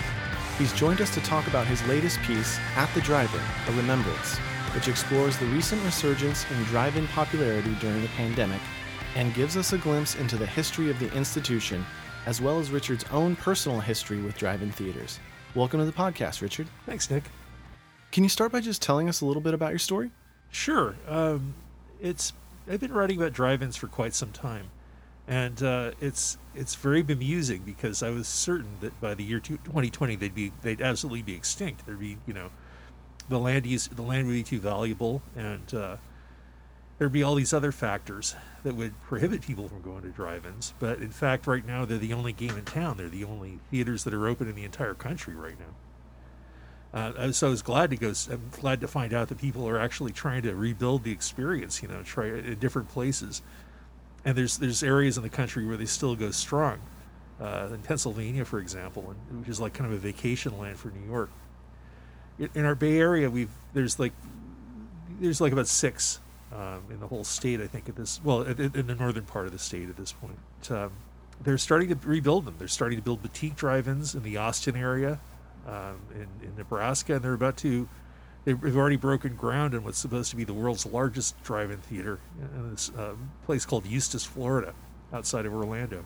He's 0.56 0.72
joined 0.72 1.02
us 1.02 1.12
to 1.12 1.20
talk 1.20 1.46
about 1.48 1.66
his 1.66 1.86
latest 1.86 2.18
piece, 2.22 2.58
At 2.76 2.88
the 2.94 3.02
Drive-In, 3.02 3.42
A 3.68 3.76
Remembrance, 3.76 4.38
which 4.74 4.88
explores 4.88 5.36
the 5.36 5.44
recent 5.44 5.84
resurgence 5.84 6.50
in 6.50 6.62
drive-in 6.62 7.08
popularity 7.08 7.74
during 7.78 8.00
the 8.00 8.08
pandemic 8.16 8.62
and 9.16 9.34
gives 9.34 9.58
us 9.58 9.74
a 9.74 9.78
glimpse 9.78 10.14
into 10.14 10.38
the 10.38 10.46
history 10.46 10.88
of 10.88 10.98
the 10.98 11.12
institution, 11.12 11.84
as 12.24 12.40
well 12.40 12.58
as 12.58 12.70
Richard's 12.70 13.04
own 13.12 13.36
personal 13.36 13.78
history 13.78 14.22
with 14.22 14.38
drive-in 14.38 14.72
theaters. 14.72 15.18
Welcome 15.54 15.80
to 15.80 15.84
the 15.84 15.92
podcast, 15.92 16.40
Richard. 16.40 16.68
Thanks, 16.86 17.10
Nick. 17.10 17.24
Can 18.12 18.22
you 18.22 18.30
start 18.30 18.50
by 18.50 18.60
just 18.62 18.80
telling 18.80 19.10
us 19.10 19.20
a 19.20 19.26
little 19.26 19.42
bit 19.42 19.52
about 19.52 19.72
your 19.72 19.78
story? 19.78 20.10
Sure. 20.50 20.96
Um, 21.06 21.52
it's 22.00 22.32
I've 22.66 22.80
been 22.80 22.94
writing 22.94 23.18
about 23.18 23.34
drive-ins 23.34 23.76
for 23.76 23.88
quite 23.88 24.14
some 24.14 24.32
time, 24.32 24.70
and 25.30 25.62
uh, 25.62 25.92
it's 26.00 26.36
it's 26.56 26.74
very 26.74 27.02
bemusing 27.02 27.64
because 27.64 28.02
I 28.02 28.10
was 28.10 28.26
certain 28.26 28.72
that 28.80 29.00
by 29.00 29.14
the 29.14 29.22
year 29.22 29.38
2020 29.38 30.16
they'd 30.16 30.34
be 30.34 30.52
they'd 30.62 30.82
absolutely 30.82 31.22
be 31.22 31.34
extinct. 31.34 31.86
There'd 31.86 32.00
be 32.00 32.18
you 32.26 32.34
know 32.34 32.50
the 33.28 33.38
land 33.38 33.64
use 33.64 33.86
the 33.86 34.02
land 34.02 34.26
would 34.26 34.32
be 34.32 34.42
too 34.42 34.58
valuable, 34.58 35.22
and 35.36 35.72
uh, 35.72 35.96
there'd 36.98 37.12
be 37.12 37.22
all 37.22 37.36
these 37.36 37.52
other 37.52 37.70
factors 37.70 38.34
that 38.64 38.74
would 38.74 39.00
prohibit 39.02 39.40
people 39.40 39.68
from 39.68 39.80
going 39.82 40.02
to 40.02 40.08
drive-ins. 40.08 40.74
But 40.80 40.98
in 40.98 41.10
fact, 41.10 41.46
right 41.46 41.64
now 41.64 41.84
they're 41.84 41.96
the 41.96 42.12
only 42.12 42.32
game 42.32 42.58
in 42.58 42.64
town. 42.64 42.96
They're 42.96 43.08
the 43.08 43.24
only 43.24 43.60
theaters 43.70 44.02
that 44.04 44.12
are 44.12 44.26
open 44.26 44.48
in 44.48 44.56
the 44.56 44.64
entire 44.64 44.94
country 44.94 45.36
right 45.36 45.56
now. 45.60 45.74
Uh, 46.92 47.30
so 47.30 47.46
I 47.46 47.50
was 47.50 47.62
glad 47.62 47.90
to 47.90 47.96
go. 47.96 48.12
I'm 48.28 48.50
glad 48.50 48.80
to 48.80 48.88
find 48.88 49.14
out 49.14 49.28
that 49.28 49.38
people 49.38 49.68
are 49.68 49.78
actually 49.78 50.10
trying 50.10 50.42
to 50.42 50.56
rebuild 50.56 51.04
the 51.04 51.12
experience. 51.12 51.84
You 51.84 51.88
know, 51.88 52.02
try 52.02 52.26
in 52.26 52.58
different 52.58 52.88
places, 52.88 53.42
and 54.24 54.36
there's 54.36 54.58
there's 54.58 54.82
areas 54.82 55.16
in 55.16 55.22
the 55.22 55.30
country 55.30 55.64
where 55.64 55.76
they 55.76 55.86
still 55.86 56.16
go 56.16 56.30
strong. 56.30 56.78
Uh, 57.40 57.70
in 57.72 57.80
Pennsylvania, 57.80 58.44
for 58.44 58.58
example, 58.58 59.14
and, 59.30 59.40
which 59.40 59.48
is 59.48 59.58
like 59.58 59.72
kind 59.72 59.90
of 59.90 59.96
a 59.96 60.00
vacation 60.00 60.58
land 60.58 60.78
for 60.78 60.90
New 60.90 61.06
York. 61.10 61.30
In 62.54 62.66
our 62.66 62.74
Bay 62.74 62.98
Area, 62.98 63.30
we've 63.30 63.50
there's 63.72 63.98
like 63.98 64.12
there's 65.20 65.40
like 65.40 65.52
about 65.52 65.66
six 65.66 66.20
um, 66.52 66.82
in 66.90 67.00
the 67.00 67.06
whole 67.06 67.24
state. 67.24 67.60
I 67.60 67.66
think 67.66 67.88
at 67.88 67.96
this 67.96 68.20
well 68.22 68.42
in, 68.42 68.86
the 68.86 68.94
northern 68.94 69.24
part 69.24 69.46
of 69.46 69.52
the 69.52 69.58
state 69.58 69.88
at 69.88 69.96
this 69.96 70.12
point. 70.12 70.38
Um, 70.70 70.92
they're 71.42 71.58
starting 71.58 71.88
to 71.88 71.96
rebuild 72.06 72.44
them. 72.44 72.56
They're 72.58 72.68
starting 72.68 72.98
to 72.98 73.02
build 73.02 73.22
boutique 73.22 73.56
drive-ins 73.56 74.14
in 74.14 74.22
the 74.22 74.36
Austin 74.36 74.76
area, 74.76 75.18
um, 75.66 75.96
in, 76.14 76.28
in, 76.46 76.54
Nebraska, 76.58 77.14
and 77.14 77.22
they're 77.22 77.32
about 77.32 77.56
to. 77.58 77.88
They've 78.44 78.76
already 78.76 78.96
broken 78.96 79.36
ground 79.36 79.74
in 79.74 79.84
what's 79.84 79.98
supposed 79.98 80.30
to 80.30 80.36
be 80.36 80.44
the 80.44 80.54
world's 80.54 80.86
largest 80.86 81.42
drive-in 81.42 81.78
theater 81.78 82.20
in 82.40 82.70
this 82.70 82.90
uh, 82.96 83.14
place 83.44 83.66
called 83.66 83.86
Eustis, 83.86 84.24
Florida, 84.24 84.72
outside 85.12 85.44
of 85.44 85.52
Orlando. 85.52 86.04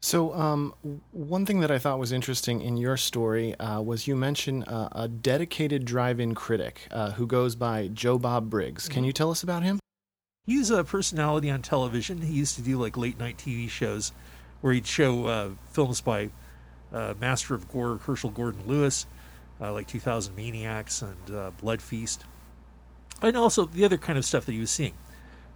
So, 0.00 0.34
um, 0.34 0.72
one 1.12 1.44
thing 1.44 1.60
that 1.60 1.70
I 1.70 1.78
thought 1.78 1.98
was 1.98 2.12
interesting 2.12 2.60
in 2.60 2.76
your 2.76 2.96
story 2.96 3.58
uh, 3.58 3.80
was 3.80 4.06
you 4.06 4.14
mentioned 4.14 4.64
uh, 4.68 4.88
a 4.92 5.08
dedicated 5.08 5.84
drive-in 5.84 6.34
critic 6.34 6.86
uh, 6.90 7.12
who 7.12 7.26
goes 7.26 7.56
by 7.56 7.88
Joe 7.88 8.18
Bob 8.18 8.48
Briggs. 8.48 8.88
Can 8.88 8.98
mm-hmm. 8.98 9.06
you 9.06 9.12
tell 9.12 9.30
us 9.30 9.42
about 9.42 9.62
him? 9.62 9.80
He's 10.46 10.70
a 10.70 10.84
personality 10.84 11.50
on 11.50 11.60
television. 11.60 12.20
He 12.22 12.32
used 12.32 12.54
to 12.54 12.62
do 12.62 12.80
like 12.80 12.96
late 12.96 13.18
night 13.18 13.36
TV 13.36 13.68
shows 13.68 14.12
where 14.60 14.72
he'd 14.72 14.86
show 14.86 15.26
uh, 15.26 15.50
films 15.72 16.00
by 16.00 16.30
uh, 16.92 17.14
Master 17.20 17.54
of 17.54 17.68
Gore, 17.68 17.98
Herschell 17.98 18.30
Gordon 18.30 18.62
Lewis, 18.66 19.06
uh, 19.60 19.72
like 19.72 19.86
2000 19.86 20.34
Maniacs 20.36 21.02
and 21.02 21.34
uh, 21.34 21.50
Blood 21.60 21.82
Feast, 21.82 22.24
and 23.22 23.36
also 23.36 23.66
the 23.66 23.84
other 23.84 23.98
kind 23.98 24.18
of 24.18 24.24
stuff 24.24 24.46
that 24.46 24.52
he 24.52 24.60
was 24.60 24.70
seeing. 24.70 24.94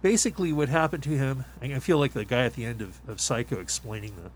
Basically, 0.01 0.51
what 0.51 0.69
happened 0.69 1.03
to 1.03 1.11
him, 1.11 1.45
I 1.61 1.77
feel 1.79 1.99
like 1.99 2.13
the 2.13 2.25
guy 2.25 2.45
at 2.45 2.55
the 2.55 2.65
end 2.65 2.81
of, 2.81 2.99
of 3.07 3.21
Psycho 3.21 3.59
explaining 3.59 4.15
the 4.15 4.31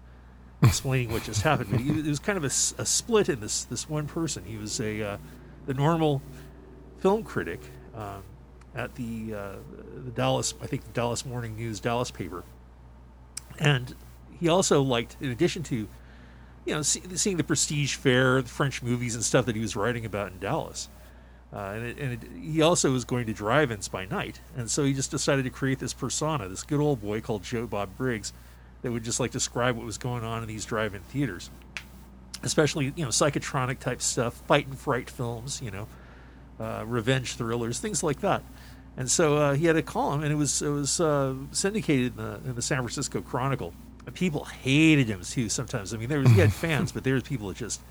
explaining 0.65 1.11
what 1.11 1.23
just 1.23 1.41
happened. 1.41 1.71
But 1.71 1.79
he, 1.79 1.89
it 1.89 2.05
was 2.05 2.19
kind 2.19 2.37
of 2.37 2.43
a, 2.43 2.81
a, 2.81 2.85
split 2.85 3.29
in 3.29 3.39
this 3.39 3.63
this 3.65 3.89
one 3.89 4.07
person. 4.07 4.43
He 4.45 4.57
was 4.57 4.79
a 4.79 5.01
uh, 5.01 5.17
the 5.65 5.73
normal 5.73 6.21
film 6.99 7.23
critic 7.23 7.59
um, 7.95 8.23
at 8.75 8.95
the 8.95 9.33
uh, 9.33 9.55
the 10.03 10.11
Dallas, 10.11 10.53
I 10.61 10.67
think 10.67 10.83
the 10.83 10.91
Dallas 10.91 11.25
Morning 11.25 11.55
News 11.55 11.79
Dallas 11.79 12.11
paper, 12.11 12.43
and 13.59 13.95
he 14.39 14.47
also 14.47 14.81
liked, 14.81 15.17
in 15.21 15.31
addition 15.31 15.63
to 15.63 15.87
you 16.65 16.73
know, 16.73 16.81
see, 16.81 17.01
seeing 17.15 17.37
the 17.37 17.43
prestige 17.43 17.95
fare, 17.95 18.41
the 18.41 18.49
French 18.49 18.81
movies 18.81 19.15
and 19.15 19.23
stuff 19.23 19.45
that 19.45 19.55
he 19.55 19.61
was 19.61 19.75
writing 19.75 20.05
about 20.05 20.31
in 20.31 20.39
Dallas. 20.39 20.89
Uh, 21.53 21.73
and, 21.75 21.85
it, 21.85 21.97
and 21.97 22.13
it, 22.13 22.29
he 22.41 22.61
also 22.61 22.91
was 22.91 23.05
going 23.05 23.25
to 23.27 23.33
drive-ins 23.33 23.87
by 23.87 24.05
night, 24.05 24.41
and 24.57 24.69
so 24.69 24.83
he 24.83 24.93
just 24.93 25.11
decided 25.11 25.43
to 25.43 25.49
create 25.49 25.79
this 25.79 25.93
persona, 25.93 26.49
this 26.49 26.63
good 26.63 26.81
old 26.81 27.01
boy 27.01 27.21
called 27.21 27.43
Joe 27.43 27.65
Bob 27.65 27.95
Briggs, 27.95 28.33
that 28.81 28.91
would 28.91 29.03
just 29.03 29.19
like 29.19 29.31
describe 29.31 29.77
what 29.77 29.85
was 29.85 29.97
going 29.97 30.23
on 30.23 30.41
in 30.41 30.49
these 30.49 30.65
drive-in 30.65 31.01
theaters, 31.01 31.49
especially 32.43 32.93
you 32.95 33.05
know 33.05 33.09
psychotronic 33.09 33.79
type 33.79 34.01
stuff, 34.01 34.33
fight 34.47 34.67
and 34.67 34.77
fright 34.77 35.09
films, 35.09 35.61
you 35.61 35.71
know, 35.71 35.87
uh, 36.59 36.83
revenge 36.85 37.35
thrillers, 37.35 37.79
things 37.79 38.03
like 38.03 38.19
that. 38.19 38.43
And 38.97 39.09
so 39.09 39.37
uh, 39.37 39.53
he 39.53 39.65
had 39.65 39.75
a 39.75 39.81
column, 39.81 40.23
and 40.23 40.31
it 40.31 40.35
was 40.35 40.61
it 40.61 40.69
was 40.69 40.99
uh, 40.99 41.35
syndicated 41.51 42.17
in 42.17 42.23
the, 42.23 42.35
in 42.49 42.55
the 42.55 42.61
San 42.61 42.79
Francisco 42.79 43.21
Chronicle 43.21 43.73
people 44.13 44.45
hated 44.45 45.07
him 45.07 45.21
too. 45.21 45.49
Sometimes, 45.49 45.93
I 45.93 45.97
mean, 45.97 46.09
there 46.09 46.19
was 46.19 46.31
he 46.31 46.39
had 46.39 46.53
fans, 46.65 46.91
but 46.91 47.03
there 47.03 47.15
was 47.15 47.23
people 47.23 47.47
that 47.49 47.57
just 47.57 47.81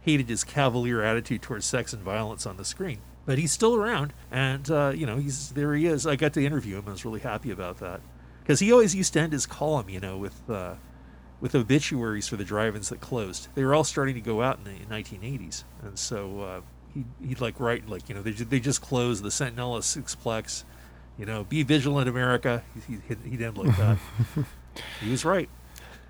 hated 0.00 0.28
his 0.28 0.44
cavalier 0.44 1.02
attitude 1.02 1.42
towards 1.42 1.64
sex 1.64 1.92
and 1.92 2.02
violence 2.02 2.46
on 2.46 2.56
the 2.56 2.64
screen. 2.64 2.98
But 3.24 3.38
he's 3.38 3.52
still 3.52 3.76
around, 3.76 4.12
and 4.32 4.68
uh, 4.68 4.92
you 4.94 5.06
know, 5.06 5.16
he's 5.16 5.50
there. 5.50 5.74
He 5.74 5.86
is. 5.86 6.06
I 6.06 6.16
got 6.16 6.32
to 6.34 6.44
interview 6.44 6.78
him. 6.78 6.84
I 6.88 6.90
was 6.90 7.04
really 7.04 7.20
happy 7.20 7.52
about 7.52 7.78
that 7.78 8.00
because 8.42 8.58
he 8.58 8.72
always 8.72 8.96
used 8.96 9.12
to 9.12 9.20
end 9.20 9.32
his 9.32 9.46
column, 9.46 9.88
you 9.88 10.00
know, 10.00 10.18
with 10.18 10.50
uh, 10.50 10.74
with 11.40 11.54
obituaries 11.54 12.26
for 12.26 12.36
the 12.36 12.44
drive-ins 12.44 12.88
that 12.88 13.00
closed. 13.00 13.48
They 13.54 13.64
were 13.64 13.74
all 13.74 13.84
starting 13.84 14.16
to 14.16 14.20
go 14.20 14.42
out 14.42 14.58
in 14.58 14.64
the 14.64 14.84
1980s, 14.92 15.62
and 15.82 15.96
so 15.96 16.40
uh, 16.40 16.60
he 16.92 17.04
he'd 17.24 17.40
like 17.40 17.60
write 17.60 17.88
like 17.88 18.08
you 18.08 18.14
know 18.16 18.22
they 18.22 18.32
they 18.32 18.58
just 18.58 18.80
closed 18.82 19.22
the 19.22 19.30
Sentinel 19.30 19.76
Sixplex, 19.78 20.64
you 21.16 21.24
know, 21.24 21.44
be 21.44 21.62
vigilant, 21.62 22.08
America. 22.08 22.64
He, 22.88 22.98
he'd 23.28 23.40
end 23.40 23.56
like 23.56 23.76
that. 23.76 23.98
he 25.00 25.10
was 25.10 25.24
right. 25.24 25.48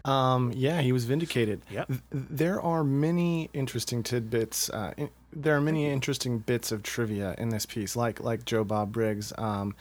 Um, 0.05 0.53
yeah, 0.55 0.81
he 0.81 0.93
was 0.93 1.05
vindicated. 1.05 1.63
Yep. 1.71 1.93
There 2.11 2.61
are 2.61 2.83
many 2.83 3.51
interesting 3.53 4.03
tidbits. 4.03 4.69
Uh, 4.71 4.93
in, 4.97 5.11
there 5.33 5.57
are 5.57 5.61
many 5.61 5.89
interesting 5.89 6.39
bits 6.39 6.73
of 6.73 6.83
trivia 6.83 7.35
in 7.39 7.51
this 7.51 7.67
piece, 7.67 7.95
like 7.97 8.21
like 8.21 8.45
Joe 8.45 8.65
Bob 8.65 8.93
Briggs. 8.93 9.33
Um, 9.39 9.75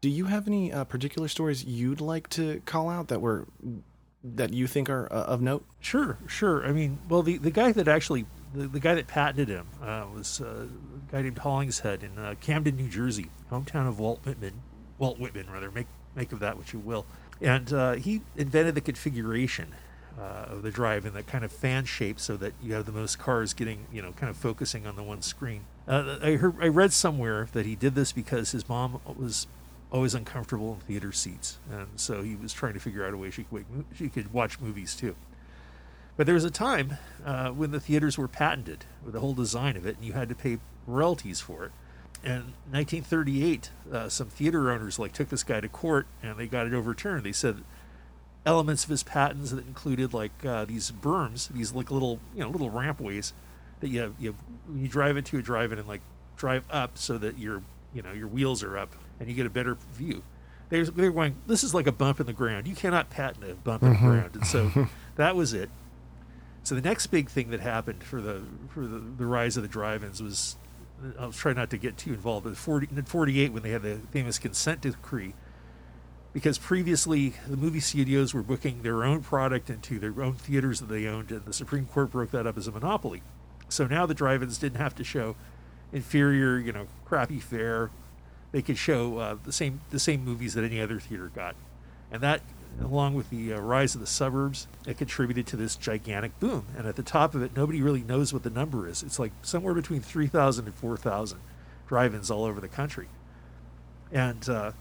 do 0.00 0.10
you 0.10 0.26
have 0.26 0.46
any 0.46 0.72
uh, 0.72 0.84
particular 0.84 1.26
stories 1.28 1.64
you'd 1.64 2.00
like 2.00 2.28
to 2.30 2.60
call 2.66 2.90
out 2.90 3.08
that 3.08 3.20
were 3.20 3.46
that 4.22 4.52
you 4.52 4.66
think 4.66 4.90
are 4.90 5.10
uh, 5.12 5.24
of 5.24 5.40
note? 5.40 5.64
Sure, 5.80 6.18
sure. 6.26 6.66
I 6.66 6.72
mean, 6.72 6.98
well, 7.08 7.22
the, 7.22 7.38
the 7.38 7.50
guy 7.50 7.72
that 7.72 7.88
actually 7.88 8.26
the, 8.54 8.68
the 8.68 8.80
guy 8.80 8.94
that 8.94 9.06
patented 9.06 9.48
him 9.48 9.66
uh, 9.82 10.04
was 10.14 10.40
uh, 10.40 10.66
a 11.08 11.12
guy 11.12 11.22
named 11.22 11.38
Hollingshead 11.38 12.02
in 12.02 12.18
uh, 12.18 12.34
Camden, 12.40 12.76
New 12.76 12.88
Jersey, 12.88 13.30
hometown 13.50 13.88
of 13.88 13.98
Walt 13.98 14.20
Whitman. 14.24 14.62
Walt 14.98 15.18
Whitman, 15.18 15.50
rather. 15.50 15.70
Make 15.70 15.86
make 16.14 16.32
of 16.32 16.40
that 16.40 16.56
what 16.56 16.72
you 16.72 16.78
will. 16.78 17.06
And 17.40 17.72
uh, 17.72 17.92
he 17.94 18.22
invented 18.36 18.74
the 18.74 18.80
configuration 18.80 19.74
uh, 20.18 20.46
of 20.48 20.62
the 20.62 20.70
drive 20.70 21.04
in 21.04 21.14
that 21.14 21.26
kind 21.26 21.44
of 21.44 21.52
fan 21.52 21.84
shape 21.84 22.18
so 22.18 22.36
that 22.36 22.54
you 22.62 22.72
have 22.74 22.86
the 22.86 22.92
most 22.92 23.18
cars 23.18 23.52
getting, 23.52 23.86
you 23.92 24.00
know, 24.00 24.12
kind 24.12 24.30
of 24.30 24.36
focusing 24.36 24.86
on 24.86 24.96
the 24.96 25.02
one 25.02 25.22
screen. 25.22 25.62
Uh, 25.86 26.18
I 26.22 26.32
heard, 26.36 26.54
I 26.60 26.68
read 26.68 26.92
somewhere 26.92 27.48
that 27.52 27.66
he 27.66 27.74
did 27.74 27.94
this 27.94 28.12
because 28.12 28.52
his 28.52 28.68
mom 28.68 29.00
was 29.16 29.46
always 29.92 30.14
uncomfortable 30.14 30.74
in 30.74 30.80
theater 30.80 31.12
seats, 31.12 31.58
and 31.70 31.86
so 31.96 32.22
he 32.22 32.34
was 32.34 32.52
trying 32.52 32.72
to 32.74 32.80
figure 32.80 33.06
out 33.06 33.14
a 33.14 33.16
way 33.16 33.30
she 33.30 33.44
could 33.44 33.64
she 33.94 34.08
could 34.08 34.32
watch 34.32 34.58
movies 34.58 34.96
too. 34.96 35.14
But 36.16 36.26
there 36.26 36.34
was 36.34 36.44
a 36.44 36.50
time 36.50 36.96
uh, 37.24 37.50
when 37.50 37.70
the 37.70 37.80
theaters 37.80 38.18
were 38.18 38.26
patented 38.26 38.84
with 39.04 39.12
the 39.12 39.20
whole 39.20 39.34
design 39.34 39.76
of 39.76 39.86
it, 39.86 39.96
and 39.96 40.04
you 40.04 40.14
had 40.14 40.28
to 40.28 40.34
pay 40.34 40.58
royalties 40.86 41.40
for 41.40 41.66
it 41.66 41.72
in 42.26 42.54
1938, 42.72 43.70
uh, 43.92 44.08
some 44.08 44.26
theater 44.26 44.72
owners 44.72 44.98
like 44.98 45.12
took 45.12 45.28
this 45.28 45.44
guy 45.44 45.60
to 45.60 45.68
court 45.68 46.08
and 46.22 46.36
they 46.36 46.48
got 46.48 46.66
it 46.66 46.74
overturned. 46.74 47.24
They 47.24 47.32
said 47.32 47.62
elements 48.44 48.82
of 48.82 48.90
his 48.90 49.04
patents 49.04 49.52
that 49.52 49.64
included 49.64 50.12
like 50.12 50.44
uh, 50.44 50.64
these 50.64 50.90
berms, 50.90 51.48
these 51.48 51.72
like 51.72 51.90
little 51.90 52.18
you 52.34 52.42
know 52.42 52.50
little 52.50 52.70
rampways 52.70 53.32
that 53.80 53.88
you 53.88 54.00
have, 54.00 54.14
you 54.18 54.32
have, 54.32 54.76
you 54.76 54.88
drive 54.88 55.16
into 55.16 55.38
a 55.38 55.42
drive-in 55.42 55.78
and 55.78 55.86
like 55.86 56.00
drive 56.36 56.64
up 56.68 56.98
so 56.98 57.16
that 57.16 57.38
your 57.38 57.62
you 57.94 58.02
know 58.02 58.12
your 58.12 58.26
wheels 58.26 58.64
are 58.64 58.76
up 58.76 58.94
and 59.20 59.28
you 59.28 59.34
get 59.34 59.46
a 59.46 59.50
better 59.50 59.76
view. 59.92 60.22
They're, 60.68 60.84
they're 60.84 61.12
going. 61.12 61.36
This 61.46 61.62
is 61.62 61.74
like 61.74 61.86
a 61.86 61.92
bump 61.92 62.18
in 62.18 62.26
the 62.26 62.32
ground. 62.32 62.66
You 62.66 62.74
cannot 62.74 63.08
patent 63.08 63.48
a 63.48 63.54
bump 63.54 63.84
in 63.84 63.94
mm-hmm. 63.94 64.04
the 64.04 64.10
ground, 64.10 64.34
and 64.34 64.46
so 64.46 64.88
that 65.14 65.36
was 65.36 65.52
it. 65.52 65.70
So 66.64 66.74
the 66.74 66.80
next 66.80 67.06
big 67.06 67.30
thing 67.30 67.50
that 67.50 67.60
happened 67.60 68.02
for 68.02 68.20
the 68.20 68.42
for 68.70 68.80
the, 68.80 68.98
the 68.98 69.26
rise 69.26 69.56
of 69.56 69.62
the 69.62 69.68
drive-ins 69.68 70.20
was 70.20 70.56
I'll 71.18 71.32
try 71.32 71.52
not 71.52 71.70
to 71.70 71.78
get 71.78 71.96
too 71.96 72.14
involved, 72.14 72.44
but 72.44 72.56
40, 72.56 72.88
in 72.94 73.04
48 73.04 73.52
when 73.52 73.62
they 73.62 73.70
had 73.70 73.82
the 73.82 73.98
famous 74.10 74.38
consent 74.38 74.80
decree, 74.80 75.34
because 76.32 76.58
previously 76.58 77.34
the 77.46 77.56
movie 77.56 77.80
studios 77.80 78.34
were 78.34 78.42
booking 78.42 78.82
their 78.82 79.04
own 79.04 79.22
product 79.22 79.70
into 79.70 79.98
their 79.98 80.22
own 80.22 80.34
theaters 80.34 80.80
that 80.80 80.86
they 80.86 81.06
owned, 81.06 81.30
and 81.30 81.44
the 81.44 81.52
Supreme 81.52 81.86
Court 81.86 82.10
broke 82.10 82.30
that 82.30 82.46
up 82.46 82.56
as 82.56 82.66
a 82.66 82.72
monopoly. 82.72 83.22
So 83.68 83.86
now 83.86 84.06
the 84.06 84.14
drive-ins 84.14 84.58
didn't 84.58 84.78
have 84.78 84.94
to 84.96 85.04
show 85.04 85.36
inferior, 85.92 86.58
you 86.58 86.72
know, 86.72 86.86
crappy 87.04 87.40
fare. 87.40 87.90
They 88.52 88.62
could 88.62 88.78
show 88.78 89.18
uh, 89.18 89.36
the 89.44 89.52
same 89.52 89.80
the 89.90 89.98
same 89.98 90.24
movies 90.24 90.54
that 90.54 90.64
any 90.64 90.80
other 90.80 91.00
theater 91.00 91.30
got, 91.34 91.56
and 92.10 92.22
that 92.22 92.42
along 92.80 93.14
with 93.14 93.30
the 93.30 93.52
uh, 93.52 93.60
rise 93.60 93.94
of 93.94 94.00
the 94.00 94.06
suburbs, 94.06 94.66
it 94.86 94.98
contributed 94.98 95.46
to 95.48 95.56
this 95.56 95.76
gigantic 95.76 96.38
boom. 96.40 96.66
And 96.76 96.86
at 96.86 96.96
the 96.96 97.02
top 97.02 97.34
of 97.34 97.42
it, 97.42 97.56
nobody 97.56 97.82
really 97.82 98.02
knows 98.02 98.32
what 98.32 98.42
the 98.42 98.50
number 98.50 98.88
is. 98.88 99.02
It's 99.02 99.18
like 99.18 99.32
somewhere 99.42 99.74
between 99.74 100.00
3,000 100.00 100.66
and 100.66 100.74
4,000 100.74 101.40
drive 101.86 102.14
ins 102.14 102.30
all 102.30 102.44
over 102.44 102.60
the 102.60 102.68
country. 102.68 103.08
And 104.12 104.48
uh, 104.48 104.72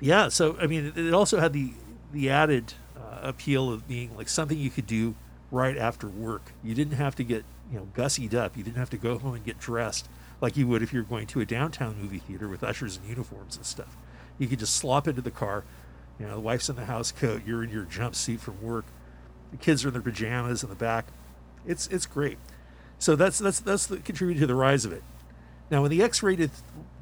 yeah, 0.00 0.28
so 0.28 0.56
I 0.60 0.66
mean, 0.66 0.92
it, 0.94 1.14
also 1.14 1.40
had 1.40 1.52
the, 1.52 1.72
the 2.12 2.30
added 2.30 2.74
uh, 2.96 3.20
appeal 3.22 3.72
of 3.72 3.86
being 3.88 4.16
like 4.16 4.28
something 4.28 4.58
you 4.58 4.70
could 4.70 4.86
do 4.86 5.14
right 5.50 5.76
after 5.76 6.08
work. 6.08 6.52
You 6.62 6.74
didn't 6.74 6.94
have 6.94 7.14
to 7.16 7.24
get 7.24 7.44
you 7.72 7.78
know 7.78 7.88
gussied 7.94 8.34
up. 8.34 8.56
You 8.56 8.62
didn't 8.62 8.76
have 8.78 8.90
to 8.90 8.96
go 8.98 9.18
home 9.18 9.34
and 9.34 9.44
get 9.44 9.58
dressed 9.58 10.08
like 10.40 10.56
you 10.56 10.66
would 10.68 10.82
if 10.82 10.92
you're 10.92 11.02
going 11.02 11.26
to 11.28 11.40
a 11.40 11.46
downtown 11.46 12.00
movie 12.00 12.18
theater 12.18 12.48
with 12.48 12.62
ushers 12.62 12.96
and 12.96 13.08
uniforms 13.08 13.56
and 13.56 13.66
stuff. 13.66 13.96
You 14.38 14.46
could 14.46 14.60
just 14.60 14.76
slop 14.76 15.08
into 15.08 15.22
the 15.22 15.30
car, 15.30 15.64
you 16.18 16.26
know, 16.26 16.34
the 16.34 16.40
wife's 16.40 16.68
in 16.68 16.76
the 16.76 16.84
house 16.86 17.12
coat, 17.12 17.42
you're 17.46 17.62
in 17.62 17.70
your 17.70 17.84
jumpsuit 17.84 18.40
from 18.40 18.60
work, 18.62 18.84
the 19.50 19.56
kids 19.56 19.84
are 19.84 19.88
in 19.88 19.94
their 19.94 20.02
pajamas 20.02 20.62
in 20.62 20.68
the 20.68 20.74
back. 20.74 21.06
It's 21.66 21.86
it's 21.88 22.06
great. 22.06 22.38
So 22.98 23.16
that's 23.16 23.38
that's 23.38 23.60
that's 23.60 23.86
the, 23.86 23.98
contributed 23.98 24.40
to 24.42 24.46
the 24.46 24.54
rise 24.54 24.84
of 24.84 24.92
it. 24.92 25.02
Now, 25.70 25.82
when 25.82 25.90
the 25.90 26.02
X-rated 26.02 26.50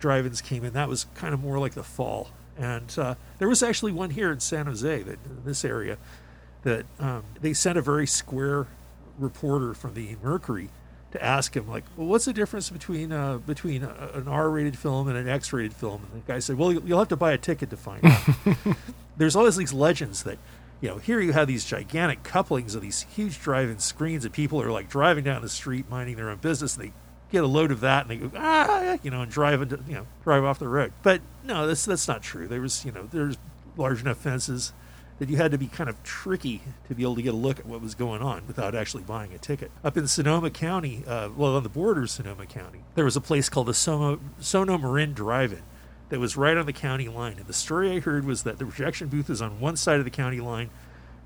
drive-ins 0.00 0.40
came 0.40 0.64
in, 0.64 0.72
that 0.72 0.88
was 0.88 1.06
kind 1.14 1.32
of 1.32 1.40
more 1.40 1.58
like 1.58 1.74
the 1.74 1.84
fall, 1.84 2.30
and 2.58 2.92
uh, 2.98 3.14
there 3.38 3.48
was 3.48 3.62
actually 3.62 3.92
one 3.92 4.10
here 4.10 4.32
in 4.32 4.40
San 4.40 4.66
Jose, 4.66 5.02
that 5.02 5.18
this 5.44 5.64
area, 5.64 5.98
that 6.62 6.84
um, 6.98 7.22
they 7.40 7.52
sent 7.52 7.78
a 7.78 7.82
very 7.82 8.06
square 8.06 8.66
reporter 9.18 9.72
from 9.72 9.94
the 9.94 10.16
Mercury 10.22 10.68
to 11.12 11.24
ask 11.24 11.56
him, 11.56 11.68
like, 11.68 11.84
well, 11.96 12.08
what's 12.08 12.24
the 12.24 12.32
difference 12.32 12.68
between 12.70 13.12
uh, 13.12 13.38
between 13.38 13.84
a, 13.84 14.10
an 14.14 14.26
R-rated 14.26 14.76
film 14.76 15.08
and 15.08 15.16
an 15.16 15.28
X-rated 15.28 15.72
film? 15.72 16.02
And 16.12 16.22
the 16.22 16.26
guy 16.26 16.40
said, 16.40 16.58
well, 16.58 16.72
you'll 16.72 16.98
have 16.98 17.08
to 17.08 17.16
buy 17.16 17.32
a 17.32 17.38
ticket 17.38 17.70
to 17.70 17.76
find 17.76 18.04
out. 18.04 18.76
There's 19.16 19.36
always 19.36 19.56
these 19.56 19.72
legends 19.72 20.22
that 20.24 20.38
you 20.80 20.88
know, 20.88 20.98
here 20.98 21.20
you 21.20 21.32
have 21.32 21.48
these 21.48 21.64
gigantic 21.64 22.22
couplings 22.22 22.74
of 22.74 22.82
these 22.82 23.06
huge 23.14 23.40
drive-in 23.40 23.78
screens, 23.78 24.24
and 24.24 24.34
people 24.34 24.60
are 24.60 24.70
like 24.70 24.88
driving 24.88 25.24
down 25.24 25.42
the 25.42 25.48
street, 25.48 25.88
minding 25.88 26.16
their 26.16 26.28
own 26.28 26.38
business, 26.38 26.76
and 26.76 26.84
they 26.84 26.92
get 27.32 27.42
a 27.42 27.46
load 27.46 27.70
of 27.70 27.80
that, 27.80 28.02
and 28.02 28.10
they 28.10 28.16
go 28.16 28.30
ah, 28.36 28.98
you 29.02 29.10
know, 29.10 29.22
and 29.22 29.30
drive 29.30 29.62
into, 29.62 29.78
you 29.88 29.94
know, 29.94 30.06
drive 30.22 30.44
off 30.44 30.58
the 30.58 30.68
road. 30.68 30.92
But 31.02 31.22
no, 31.44 31.66
that's 31.66 31.84
that's 31.84 32.06
not 32.06 32.22
true. 32.22 32.46
There 32.46 32.60
was, 32.60 32.84
you 32.84 32.92
know, 32.92 33.08
there's 33.10 33.36
large 33.76 34.00
enough 34.00 34.18
fences 34.18 34.72
that 35.18 35.30
you 35.30 35.38
had 35.38 35.50
to 35.50 35.56
be 35.56 35.66
kind 35.66 35.88
of 35.88 36.02
tricky 36.02 36.60
to 36.88 36.94
be 36.94 37.02
able 37.02 37.14
to 37.16 37.22
get 37.22 37.32
a 37.32 37.36
look 37.36 37.58
at 37.58 37.64
what 37.64 37.80
was 37.80 37.94
going 37.94 38.20
on 38.20 38.46
without 38.46 38.74
actually 38.74 39.02
buying 39.02 39.32
a 39.32 39.38
ticket. 39.38 39.70
Up 39.82 39.96
in 39.96 40.06
Sonoma 40.06 40.50
County, 40.50 41.04
uh, 41.06 41.30
well, 41.34 41.56
on 41.56 41.62
the 41.62 41.70
border 41.70 42.02
of 42.02 42.10
Sonoma 42.10 42.44
County, 42.44 42.80
there 42.96 43.04
was 43.04 43.16
a 43.16 43.20
place 43.22 43.48
called 43.48 43.66
the 43.66 43.74
Sono, 43.74 44.20
Sono 44.40 44.76
Marin 44.76 45.14
Drive-In 45.14 45.62
that 46.08 46.20
was 46.20 46.36
right 46.36 46.56
on 46.56 46.66
the 46.66 46.72
county 46.72 47.08
line. 47.08 47.36
And 47.38 47.46
the 47.46 47.52
story 47.52 47.90
I 47.90 48.00
heard 48.00 48.24
was 48.24 48.42
that 48.44 48.58
the 48.58 48.64
projection 48.64 49.08
booth 49.08 49.28
was 49.28 49.42
on 49.42 49.60
one 49.60 49.76
side 49.76 49.98
of 49.98 50.04
the 50.04 50.10
county 50.10 50.40
line 50.40 50.70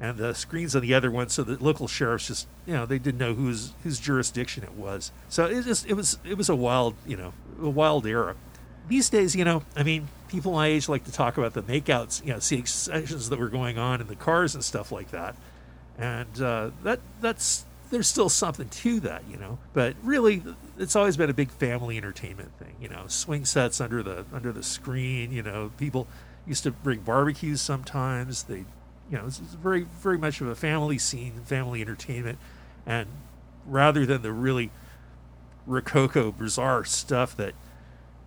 and 0.01 0.17
the 0.17 0.33
screens 0.35 0.75
on 0.75 0.81
the 0.81 0.95
other 0.95 1.11
one, 1.11 1.29
so 1.29 1.43
the 1.43 1.63
local 1.63 1.87
sheriffs 1.87 2.29
just, 2.29 2.47
you 2.67 2.73
know, 2.73 2.87
they 2.87 2.99
didn't 2.99 3.19
know 3.19 3.35
whose 3.35 3.75
whose 3.83 4.01
jurisdiction 4.01 4.65
it 4.65 4.73
was. 4.73 5.13
So 5.29 5.45
it 5.45 5.63
just 5.65 5.87
it 5.87 5.93
was 5.93 6.19
it 6.25 6.39
was 6.39 6.49
a 6.49 6.57
wild, 6.57 6.95
you 7.07 7.17
know, 7.17 7.35
a 7.61 7.69
wild 7.69 8.07
era. 8.07 8.35
These 8.89 9.11
days, 9.11 9.37
you 9.37 9.45
know, 9.45 9.63
I 9.77 9.83
mean, 9.83 10.09
people 10.29 10.53
my 10.53 10.69
age 10.69 10.89
like 10.89 11.05
to 11.05 11.13
talk 11.13 11.37
about 11.37 11.53
the 11.53 11.63
makeouts, 11.63 12.25
you 12.25 12.33
know, 12.33 12.39
seeing 12.39 12.65
sessions 12.65 13.29
that 13.29 13.39
were 13.39 13.51
going 13.51 13.77
on 13.77 14.01
in 14.01 14.07
the 14.07 14.17
cars 14.17 14.55
and 14.55 14.65
stuff 14.65 14.91
like 14.91 15.11
that, 15.11 15.37
and 15.99 16.41
uh, 16.41 16.71
that 16.83 17.01
that's 17.21 17.67
there's 17.91 18.09
still 18.09 18.29
something 18.29 18.69
to 18.69 19.01
that, 19.01 19.23
you 19.31 19.37
know. 19.37 19.59
But 19.73 19.95
really, 20.03 20.43
it's 20.79 20.97
always 20.97 21.17
been 21.17 21.31
a 21.31 21.35
big 21.35 21.51
family 21.51 21.97
entertainment 21.97 22.53
thing, 22.59 22.75
you 22.81 22.89
know. 22.89 23.05
Swing 23.09 23.45
sets 23.45 23.81
under 23.81 24.03
the 24.03 24.25
under 24.33 24.53
the 24.53 24.63
screen, 24.63 25.33
you 25.33 25.43
know. 25.43 25.73
People 25.77 26.07
used 26.47 26.63
to 26.63 26.71
bring 26.71 27.01
barbecues 27.01 27.61
sometimes. 27.61 28.45
They, 28.45 28.65
you 29.11 29.19
know, 29.19 29.27
it's, 29.27 29.39
very 29.39 29.83
very 30.01 30.19
much 30.19 30.41
of 30.41 30.47
a 30.47 30.55
family 30.55 30.99
scene, 30.99 31.33
family 31.45 31.81
entertainment, 31.81 32.39
and 32.87 33.09
rather 33.67 34.07
than 34.07 34.23
the 34.23 34.33
really 34.33 34.71
rococo 35.67 36.33
bizarre 36.33 36.85
stuff 36.85 37.37
that 37.37 37.55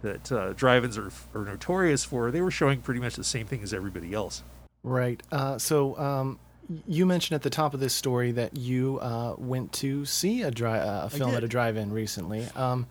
that 0.01 0.31
uh, 0.33 0.51
drive-ins 0.53 0.97
are, 0.97 1.11
are 1.33 1.45
notorious 1.45 2.03
for, 2.03 2.29
they 2.29 2.41
were 2.41 2.51
showing 2.51 2.81
pretty 2.81 2.99
much 2.99 3.15
the 3.15 3.23
same 3.23 3.47
thing 3.47 3.63
as 3.63 3.73
everybody 3.73 4.13
else. 4.13 4.43
Right. 4.83 5.23
Uh, 5.31 5.57
so 5.57 5.97
um, 5.97 6.39
you 6.87 7.05
mentioned 7.05 7.35
at 7.35 7.41
the 7.41 7.49
top 7.49 7.73
of 7.73 7.79
this 7.79 7.93
story 7.93 8.31
that 8.31 8.57
you 8.57 8.99
uh, 8.99 9.35
went 9.37 9.73
to 9.73 10.05
see 10.05 10.41
a, 10.43 10.51
dri- 10.51 10.69
uh, 10.69 11.05
a 11.05 11.09
film 11.09 11.33
at 11.35 11.43
a 11.43 11.47
drive-in 11.47 11.91
recently. 11.91 12.47
Um, 12.55 12.87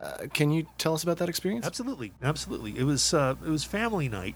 uh, 0.00 0.26
can 0.32 0.50
you 0.50 0.66
tell 0.78 0.94
us 0.94 1.02
about 1.02 1.18
that 1.18 1.28
experience? 1.28 1.66
Absolutely, 1.66 2.12
absolutely. 2.22 2.78
It 2.78 2.84
was 2.84 3.14
uh, 3.14 3.34
it 3.44 3.48
was 3.48 3.64
family 3.64 4.08
night. 4.08 4.34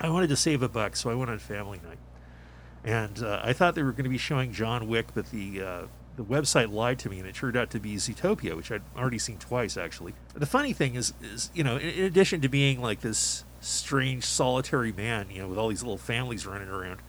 I 0.00 0.10
wanted 0.10 0.28
to 0.28 0.36
save 0.36 0.62
a 0.62 0.68
buck, 0.68 0.94
so 0.96 1.10
I 1.10 1.14
went 1.14 1.30
on 1.30 1.38
family 1.38 1.80
night, 1.82 1.98
and 2.84 3.22
uh, 3.22 3.40
I 3.42 3.52
thought 3.52 3.74
they 3.74 3.82
were 3.82 3.92
going 3.92 4.04
to 4.04 4.10
be 4.10 4.18
showing 4.18 4.52
John 4.52 4.86
Wick, 4.86 5.06
but 5.14 5.30
the 5.30 5.62
uh, 5.62 5.82
the 6.16 6.24
website 6.24 6.70
lied 6.70 6.98
to 7.00 7.08
me, 7.08 7.18
and 7.18 7.26
it 7.26 7.34
turned 7.34 7.56
out 7.56 7.70
to 7.70 7.80
be 7.80 7.94
Zootopia, 7.94 8.56
which 8.56 8.70
I'd 8.70 8.82
already 8.96 9.18
seen 9.18 9.38
twice 9.38 9.76
actually. 9.76 10.14
The 10.34 10.46
funny 10.46 10.72
thing 10.72 10.96
is, 10.96 11.14
is 11.22 11.50
you 11.54 11.64
know, 11.64 11.76
in, 11.76 11.88
in 11.88 12.04
addition 12.04 12.40
to 12.42 12.48
being 12.48 12.82
like 12.82 13.00
this 13.00 13.44
strange 13.60 14.24
solitary 14.24 14.92
man, 14.92 15.28
you 15.30 15.40
know, 15.40 15.48
with 15.48 15.58
all 15.58 15.68
these 15.68 15.82
little 15.82 15.98
families 15.98 16.46
running 16.46 16.68
around. 16.68 17.00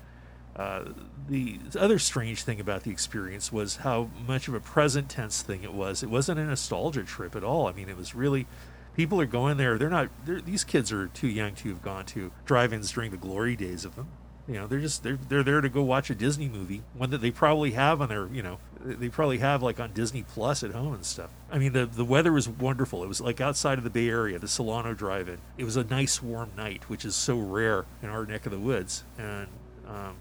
Uh, 0.60 0.84
the 1.30 1.58
other 1.80 1.98
strange 1.98 2.44
thing 2.44 2.60
about 2.60 2.84
the 2.84 2.92
experience 2.92 3.50
was 3.50 3.78
how 3.78 4.10
much 4.28 4.50
of 4.50 4.54
a 4.54 4.60
present 4.60 5.10
tense 5.10 5.42
thing 5.42 5.64
it 5.64 5.74
was. 5.74 6.04
It 6.04 6.10
wasn't 6.10 6.38
a 6.38 6.44
nostalgia 6.44 7.04
trip 7.04 7.34
at 7.34 7.46
all. 7.46 7.68
I 7.68 7.72
mean, 7.72 7.88
it 7.88 7.96
was 7.96 8.14
really 8.14 8.46
people 8.94 9.22
are 9.22 9.26
going 9.26 9.56
there. 9.56 9.78
They're 9.78 9.90
not. 9.90 10.10
They're, 10.26 10.42
these 10.42 10.66
kids 10.66 10.92
are 10.92 11.08
too 11.08 11.30
young 11.30 11.56
to 11.56 11.70
have 11.70 11.82
gone 11.82 12.06
to 12.08 12.34
drive-ins 12.46 12.92
during 12.92 13.12
the 13.12 13.18
glory 13.18 13.56
days 13.56 13.86
of 13.86 13.96
them. 13.96 14.08
You 14.50 14.56
know, 14.56 14.68
they're 14.68 14.82
just 14.82 15.02
they're 15.02 15.18
they're 15.30 15.44
there 15.44 15.62
to 15.62 15.70
go 15.70 15.82
watch 15.82 16.10
a 16.10 16.16
Disney 16.16 16.50
movie, 16.50 16.82
one 16.94 17.10
that 17.12 17.22
they 17.22 17.32
probably 17.32 17.72
have 17.72 18.02
on 18.02 18.10
their 18.10 18.28
you 18.28 18.44
know 18.44 18.60
they 18.84 19.08
probably 19.08 19.38
have 19.38 19.64
like 19.64 19.80
on 19.80 19.94
Disney 19.94 20.24
Plus 20.24 20.62
at 20.62 20.72
home 20.72 20.94
and 20.94 21.06
stuff. 21.06 21.30
I 21.50 21.58
mean, 21.58 21.72
the 21.72 21.86
the 21.86 22.04
weather 22.04 22.34
was 22.34 22.50
wonderful. 22.50 23.02
It 23.02 23.08
was 23.08 23.22
like 23.22 23.40
outside 23.40 23.78
of 23.78 23.86
the 23.86 23.90
Bay 23.90 24.10
Area, 24.10 24.40
the 24.40 24.50
Solano 24.50 24.94
Drive-In. 24.94 25.38
It 25.58 25.64
was 25.64 25.78
a 25.78 25.86
nice 25.86 26.22
warm 26.22 26.52
night, 26.58 26.90
which 26.90 27.06
is 27.06 27.16
so 27.16 27.38
rare 27.38 27.86
in 28.04 28.10
our 28.10 28.26
neck 28.26 28.46
of 28.46 28.52
the 28.52 28.60
woods, 28.60 29.06
and 29.18 29.48
um, 29.88 30.16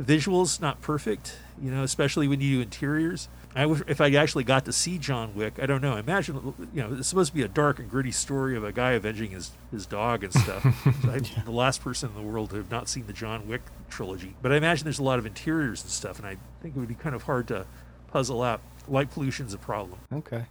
visuals 0.00 0.60
not 0.60 0.80
perfect, 0.80 1.36
you 1.60 1.70
know, 1.70 1.82
especially 1.82 2.28
when 2.28 2.40
you 2.40 2.56
do 2.56 2.60
interiors. 2.62 3.28
I 3.54 3.64
wish 3.64 3.80
if 3.86 4.02
I 4.02 4.10
actually 4.12 4.44
got 4.44 4.66
to 4.66 4.72
see 4.72 4.98
John 4.98 5.34
Wick, 5.34 5.54
I 5.60 5.64
don't 5.64 5.80
know. 5.80 5.94
I 5.94 6.00
imagine, 6.00 6.54
you 6.74 6.82
know, 6.82 6.94
it's 6.98 7.08
supposed 7.08 7.30
to 7.32 7.34
be 7.34 7.40
a 7.42 7.48
dark 7.48 7.78
and 7.78 7.88
gritty 7.88 8.10
story 8.12 8.54
of 8.54 8.62
a 8.64 8.70
guy 8.72 8.92
avenging 8.92 9.30
his, 9.30 9.52
his 9.70 9.86
dog 9.86 10.24
and 10.24 10.32
stuff. 10.34 10.62
I'm 11.04 11.24
Yeah. 11.24 11.42
the 11.46 11.50
last 11.52 11.80
person 11.82 12.10
in 12.10 12.14
the 12.14 12.20
world 12.30 12.50
to 12.50 12.56
have 12.56 12.70
not 12.70 12.86
seen 12.88 13.06
the 13.06 13.14
John 13.14 13.48
Wick 13.48 13.62
trilogy. 13.88 14.34
But 14.42 14.52
I 14.52 14.56
imagine 14.56 14.84
there's 14.84 14.98
a 14.98 15.02
lot 15.02 15.18
of 15.18 15.24
interiors 15.24 15.80
and 15.82 15.90
stuff, 15.90 16.18
and 16.18 16.28
I 16.28 16.36
think 16.60 16.76
it 16.76 16.78
would 16.78 16.88
be 16.88 16.94
kind 16.94 17.14
of 17.14 17.22
hard 17.22 17.48
to 17.48 17.64
puzzle 18.08 18.42
out. 18.42 18.60
Light 18.88 19.10
pollution's 19.10 19.54
a 19.54 19.58
problem. 19.58 19.98
Okay. 20.12 20.44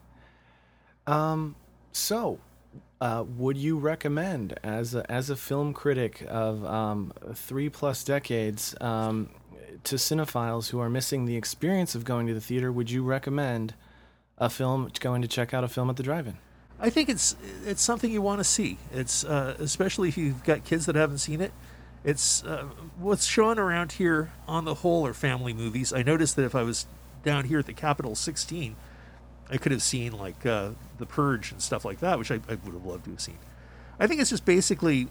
Um. 1.05 1.55
So, 1.91 2.39
uh, 3.01 3.23
would 3.37 3.57
you 3.57 3.77
recommend, 3.77 4.57
as 4.63 4.95
a, 4.95 5.09
as 5.11 5.29
a 5.29 5.35
film 5.35 5.73
critic 5.73 6.25
of 6.27 6.65
um, 6.65 7.11
three 7.33 7.69
plus 7.69 8.03
decades, 8.03 8.75
um, 8.79 9.29
to 9.83 9.95
cinephiles 9.95 10.69
who 10.69 10.79
are 10.79 10.89
missing 10.89 11.25
the 11.25 11.35
experience 11.35 11.95
of 11.95 12.05
going 12.05 12.27
to 12.27 12.33
the 12.33 12.41
theater, 12.41 12.71
would 12.71 12.89
you 12.89 13.03
recommend 13.03 13.73
a 14.37 14.49
film 14.49 14.89
going 14.99 15.21
to 15.21 15.27
check 15.27 15.53
out 15.53 15.63
a 15.63 15.67
film 15.67 15.89
at 15.89 15.95
the 15.95 16.03
drive-in? 16.03 16.37
I 16.79 16.89
think 16.89 17.07
it's 17.07 17.37
it's 17.65 17.81
something 17.81 18.11
you 18.11 18.21
want 18.21 18.39
to 18.41 18.43
see. 18.43 18.77
It's 18.91 19.23
uh, 19.23 19.55
especially 19.59 20.09
if 20.09 20.17
you've 20.17 20.43
got 20.43 20.65
kids 20.65 20.85
that 20.87 20.95
haven't 20.95 21.19
seen 21.19 21.39
it. 21.39 21.53
It's 22.03 22.43
uh, 22.43 22.65
what's 22.99 23.25
shown 23.25 23.57
around 23.57 23.93
here 23.93 24.31
on 24.47 24.65
the 24.65 24.75
whole 24.75 25.07
are 25.07 25.13
family 25.13 25.53
movies. 25.53 25.93
I 25.93 26.03
noticed 26.03 26.35
that 26.35 26.43
if 26.43 26.53
I 26.53 26.63
was 26.63 26.85
down 27.23 27.45
here 27.45 27.59
at 27.59 27.65
the 27.65 27.73
Capitol 27.73 28.13
16, 28.13 28.75
I 29.49 29.57
could 29.57 29.71
have 29.71 29.83
seen 29.83 30.11
like 30.13 30.45
uh, 30.45 30.71
The 30.97 31.05
Purge 31.05 31.51
and 31.51 31.61
stuff 31.61 31.85
like 31.85 31.99
that, 31.99 32.17
which 32.17 32.31
I, 32.31 32.35
I 32.35 32.55
would 32.55 32.73
have 32.73 32.85
loved 32.85 33.05
to 33.05 33.11
have 33.11 33.21
seen. 33.21 33.37
I 33.99 34.07
think 34.07 34.19
it's 34.19 34.29
just 34.29 34.45
basically, 34.45 35.07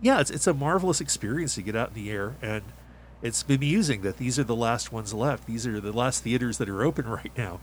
yeah, 0.00 0.20
it's 0.20 0.30
it's 0.30 0.46
a 0.46 0.54
marvelous 0.54 1.00
experience 1.00 1.54
to 1.56 1.62
get 1.62 1.74
out 1.74 1.88
in 1.88 1.94
the 1.94 2.10
air, 2.10 2.36
and 2.42 2.62
it's 3.22 3.42
bemusing 3.42 4.02
that 4.02 4.18
these 4.18 4.38
are 4.38 4.44
the 4.44 4.56
last 4.56 4.92
ones 4.92 5.12
left. 5.12 5.46
These 5.46 5.66
are 5.66 5.80
the 5.80 5.92
last 5.92 6.22
theaters 6.22 6.58
that 6.58 6.68
are 6.68 6.82
open 6.82 7.06
right 7.08 7.32
now 7.36 7.60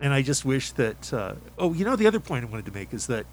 and 0.00 0.12
I 0.12 0.22
just 0.22 0.44
wish 0.44 0.72
that. 0.72 1.12
Uh, 1.12 1.34
oh, 1.58 1.72
you 1.72 1.84
know, 1.84 1.96
the 1.96 2.06
other 2.06 2.20
point 2.20 2.44
I 2.44 2.48
wanted 2.48 2.66
to 2.66 2.72
make 2.72 2.92
is 2.92 3.06
that 3.06 3.26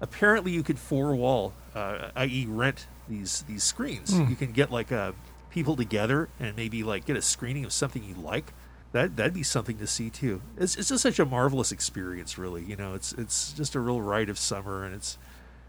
apparently 0.00 0.52
you 0.52 0.62
could 0.62 0.78
four 0.78 1.14
wall, 1.14 1.54
uh, 1.74 2.10
i.e., 2.16 2.46
rent 2.48 2.86
these 3.08 3.42
these 3.48 3.64
screens. 3.64 4.16
Hmm. 4.16 4.28
You 4.28 4.36
can 4.36 4.52
get 4.52 4.70
like 4.70 4.92
uh, 4.92 5.12
people 5.50 5.76
together 5.76 6.28
and 6.38 6.56
maybe 6.56 6.82
like 6.82 7.06
get 7.06 7.16
a 7.16 7.22
screening 7.22 7.64
of 7.64 7.72
something 7.72 8.04
you 8.04 8.14
like. 8.14 8.52
That 8.92 9.16
that'd 9.16 9.34
be 9.34 9.42
something 9.42 9.78
to 9.78 9.86
see 9.86 10.10
too. 10.10 10.42
It's 10.56 10.76
it's 10.76 10.88
just 10.88 11.02
such 11.02 11.18
a 11.18 11.24
marvelous 11.24 11.72
experience, 11.72 12.36
really. 12.36 12.62
You 12.62 12.76
know, 12.76 12.94
it's 12.94 13.12
it's 13.14 13.52
just 13.52 13.74
a 13.74 13.80
real 13.80 14.00
rite 14.00 14.28
of 14.28 14.38
summer, 14.38 14.84
and 14.84 14.94
it's 14.94 15.18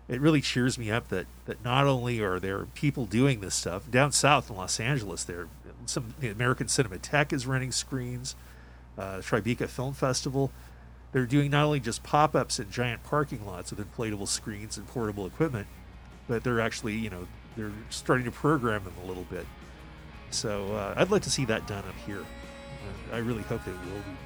it 0.09 0.19
really 0.19 0.41
cheers 0.41 0.77
me 0.77 0.91
up 0.91 1.07
that 1.09 1.27
that 1.45 1.63
not 1.63 1.87
only 1.87 2.19
are 2.19 2.39
there 2.39 2.65
people 2.65 3.05
doing 3.05 3.39
this 3.39 3.55
stuff 3.55 3.89
down 3.89 4.11
south 4.11 4.49
in 4.49 4.57
Los 4.57 4.79
Angeles, 4.79 5.23
there 5.23 5.47
some 5.85 6.13
the 6.19 6.29
American 6.29 6.67
Cinematheque 6.67 7.31
is 7.33 7.47
running 7.47 7.71
screens 7.71 8.35
uh, 8.97 9.17
Tribeca 9.17 9.67
Film 9.67 9.93
Festival. 9.93 10.51
They're 11.11 11.25
doing 11.25 11.51
not 11.51 11.65
only 11.65 11.79
just 11.79 12.03
pop 12.03 12.35
ups 12.35 12.59
in 12.59 12.71
giant 12.71 13.03
parking 13.03 13.45
lots 13.45 13.71
with 13.71 13.79
inflatable 13.79 14.27
screens 14.27 14.77
and 14.77 14.87
portable 14.87 15.25
equipment, 15.25 15.67
but 16.27 16.43
they're 16.43 16.59
actually, 16.59 16.93
you 16.93 17.09
know, 17.09 17.27
they're 17.55 17.71
starting 17.89 18.25
to 18.25 18.31
program 18.31 18.83
them 18.83 18.93
a 19.03 19.07
little 19.07 19.25
bit. 19.25 19.45
So 20.31 20.73
uh, 20.73 20.95
I'd 20.97 21.11
like 21.11 21.21
to 21.23 21.29
see 21.29 21.45
that 21.45 21.67
done 21.67 21.83
up 21.87 21.95
here. 22.07 22.23
I 23.13 23.19
really 23.19 23.43
hope 23.43 23.63
that 23.63 23.71
it 23.71 23.79
will 23.85 24.01
be. 24.01 24.17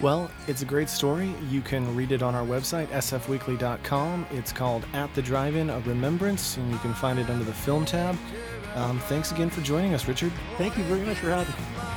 Well, 0.00 0.30
it's 0.48 0.62
a 0.62 0.64
great 0.64 0.88
story. 0.88 1.32
You 1.50 1.60
can 1.60 1.94
read 1.94 2.10
it 2.10 2.22
on 2.22 2.34
our 2.34 2.44
website, 2.44 2.88
sfweekly.com. 2.88 4.26
It's 4.32 4.52
called 4.52 4.84
At 4.94 5.14
the 5.14 5.22
Drive 5.22 5.56
In, 5.56 5.70
A 5.70 5.78
Remembrance, 5.80 6.56
and 6.56 6.70
you 6.70 6.78
can 6.78 6.94
find 6.94 7.18
it 7.18 7.28
under 7.28 7.44
the 7.44 7.52
film 7.52 7.84
tab. 7.84 8.16
Um, 8.74 8.98
thanks 9.00 9.30
again 9.30 9.50
for 9.50 9.60
joining 9.60 9.94
us, 9.94 10.08
Richard. 10.08 10.32
Thank 10.56 10.76
you 10.78 10.84
very 10.84 11.02
much 11.02 11.18
for 11.18 11.30
having 11.30 11.54
me. 11.54 11.89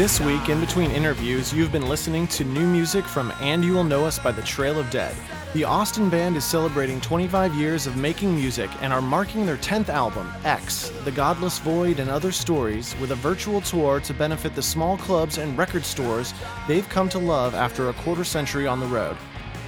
This 0.00 0.18
week, 0.18 0.48
in 0.48 0.60
between 0.60 0.90
interviews, 0.92 1.52
you've 1.52 1.72
been 1.72 1.86
listening 1.86 2.26
to 2.28 2.42
new 2.42 2.66
music 2.66 3.04
from 3.04 3.34
And 3.38 3.62
You 3.62 3.74
Will 3.74 3.84
Know 3.84 4.06
Us 4.06 4.18
by 4.18 4.32
the 4.32 4.40
Trail 4.40 4.80
of 4.80 4.88
Dead. 4.88 5.14
The 5.52 5.64
Austin 5.64 6.08
band 6.08 6.38
is 6.38 6.44
celebrating 6.46 7.02
25 7.02 7.54
years 7.54 7.86
of 7.86 7.98
making 7.98 8.34
music 8.34 8.70
and 8.80 8.94
are 8.94 9.02
marking 9.02 9.44
their 9.44 9.58
10th 9.58 9.90
album, 9.90 10.32
X, 10.42 10.88
The 11.04 11.12
Godless 11.12 11.58
Void 11.58 12.00
and 12.00 12.08
Other 12.08 12.32
Stories, 12.32 12.98
with 12.98 13.10
a 13.10 13.16
virtual 13.16 13.60
tour 13.60 14.00
to 14.00 14.14
benefit 14.14 14.54
the 14.54 14.62
small 14.62 14.96
clubs 14.96 15.36
and 15.36 15.58
record 15.58 15.84
stores 15.84 16.32
they've 16.66 16.88
come 16.88 17.10
to 17.10 17.18
love 17.18 17.54
after 17.54 17.90
a 17.90 17.92
quarter 17.92 18.24
century 18.24 18.66
on 18.66 18.80
the 18.80 18.86
road. 18.86 19.18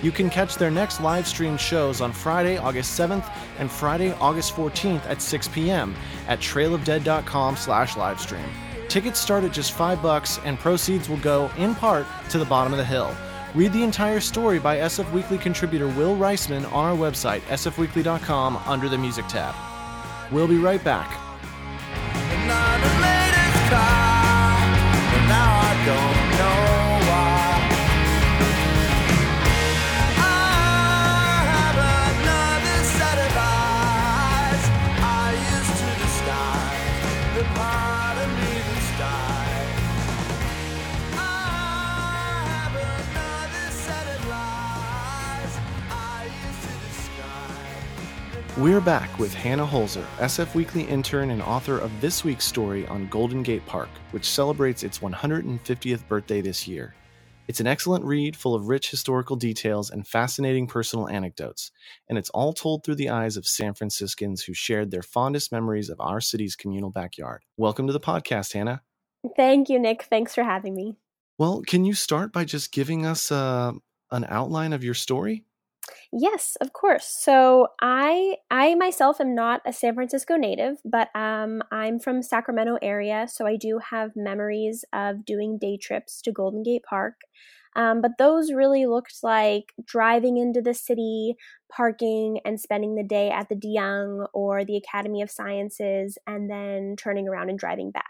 You 0.01 0.13
can 0.13 0.31
catch 0.31 0.57
their 0.57 0.71
next 0.71 1.03
live 1.03 1.27
stream 1.27 1.59
shows 1.59 2.01
on 2.01 2.11
Friday, 2.11 2.57
August 2.57 2.99
7th 2.99 3.31
and 3.59 3.71
Friday, 3.71 4.13
August 4.13 4.57
14th 4.57 5.05
at 5.05 5.21
6 5.21 5.49
p.m. 5.49 5.95
at 6.27 6.41
trailofdead.com 6.41 7.57
slash 7.57 7.97
livestream. 7.97 8.49
Tickets 8.93 9.19
start 9.19 9.43
at 9.43 9.55
just 9.55 9.73
5 9.73 10.03
bucks 10.03 10.39
and 10.45 10.59
proceeds 10.59 11.09
will 11.09 11.17
go, 11.17 11.51
in 11.57 11.75
part, 11.75 12.07
to 12.29 12.37
the 12.37 12.45
bottom 12.45 12.75
of 12.75 12.79
the 12.79 12.85
hill. 12.85 13.11
Read 13.55 13.73
the 13.73 13.83
entire 13.83 14.21
story 14.21 14.59
by 14.59 14.77
SF 14.77 15.11
Weekly 15.13 15.39
contributor 15.39 15.89
Will 15.89 16.15
Reisman 16.15 16.71
on 16.75 16.85
our 16.85 16.95
website, 16.95 17.41
sfweekly.com, 17.45 18.59
under 18.67 18.91
the 18.91 18.99
music 18.99 19.27
tab. 19.29 19.55
We'll 20.31 20.47
be 20.47 20.59
right 20.59 20.85
back. 20.85 21.09
Car, 25.87 26.52
We're 48.59 48.83
back 48.83 49.19
with 49.19 49.33
Hannah 49.33 49.67
Holzer, 49.67 50.05
SF 50.19 50.55
Weekly 50.55 50.83
intern 50.83 51.31
and 51.31 51.41
author 51.41 51.79
of 51.79 51.91
this 52.03 52.23
week's 52.23 52.45
story 52.45 52.87
on 52.87 53.09
Golden 53.09 53.43
Gate 53.43 53.65
Park, 53.65 53.89
which 54.11 54.29
celebrates 54.29 54.83
its 54.83 54.99
150th 54.99 56.07
birthday 56.07 56.43
this 56.43 56.69
year. 56.69 56.95
It's 57.49 57.61
an 57.61 57.67
excellent 57.67 58.05
read 58.05 58.37
full 58.37 58.55
of 58.55 58.69
rich 58.69 58.91
historical 58.91 59.37
details 59.37 59.91
and 59.91 60.07
fascinating 60.07 60.67
personal 60.67 61.09
anecdotes, 61.09 61.71
and 62.11 62.19
it's 62.19 62.29
all 62.29 62.53
told 62.53 62.85
through 62.85 62.97
the 62.97 63.09
eyes 63.09 63.39
of 63.39 63.47
San 63.47 63.73
Franciscans 63.73 64.43
who 64.43 64.53
shared 64.53 64.91
their 64.91 65.03
fondest 65.03 65.51
memories 65.51 65.89
of 65.89 65.99
our 65.99 66.21
city's 66.21 66.55
communal 66.55 66.91
backyard. 66.91 67.45
Welcome 67.57 67.87
to 67.87 67.95
the 67.95 68.01
podcast, 68.01 68.53
Hannah. 68.53 68.83
Thank 69.35 69.71
you, 69.71 69.79
Nick. 69.79 70.03
Thanks 70.03 70.35
for 70.35 70.45
having 70.45 70.75
me. 70.75 70.99
Well, 71.39 71.63
can 71.67 71.87
you 71.87 71.95
start 71.95 72.35
by 72.35 72.45
just 72.45 72.71
giving 72.71 73.07
us 73.07 73.33
uh, 73.33 73.73
an 74.11 74.27
outline 74.29 74.75
of 74.75 74.85
your 74.85 74.93
story? 74.93 75.47
Yes, 76.13 76.57
of 76.61 76.73
course. 76.73 77.07
So 77.07 77.69
I 77.81 78.37
I 78.51 78.75
myself 78.75 79.21
am 79.21 79.35
not 79.35 79.63
a 79.67 79.73
San 79.73 79.95
Francisco 79.95 80.37
native, 80.37 80.77
but 80.85 81.09
um, 81.15 81.63
I'm 81.71 81.99
from 81.99 82.23
Sacramento 82.23 82.79
area, 82.83 83.27
so 83.29 83.47
I 83.47 83.57
do 83.57 83.79
have 83.91 84.13
memories 84.17 84.85
of 84.93 85.25
doing 85.25 85.59
day 85.59 85.77
trips 85.77 86.21
to 86.23 86.33
Golden 86.33 86.63
Gate 86.63 86.83
Park. 86.89 87.15
Um, 87.75 88.03
but 88.03 88.13
those 88.19 88.53
really 88.53 88.85
looked 88.87 89.15
like 89.23 89.73
driving 89.87 90.37
into 90.37 90.61
the 90.61 90.75
city, 90.75 91.37
parking, 91.75 92.39
and 92.45 92.61
spending 92.61 92.95
the 92.97 93.03
day 93.03 93.31
at 93.31 93.49
the 93.49 93.55
DeYoung 93.57 94.27
or 94.35 94.65
the 94.65 94.77
Academy 94.77 95.23
of 95.23 95.31
Sciences, 95.31 96.19
and 96.27 96.51
then 96.51 96.97
turning 96.99 97.29
around 97.29 97.49
and 97.49 97.59
driving 97.59 97.91
back. 97.91 98.05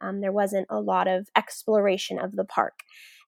Um, 0.00 0.20
there 0.20 0.32
wasn't 0.32 0.66
a 0.70 0.80
lot 0.80 1.08
of 1.08 1.28
exploration 1.36 2.18
of 2.18 2.36
the 2.36 2.44
park. 2.44 2.80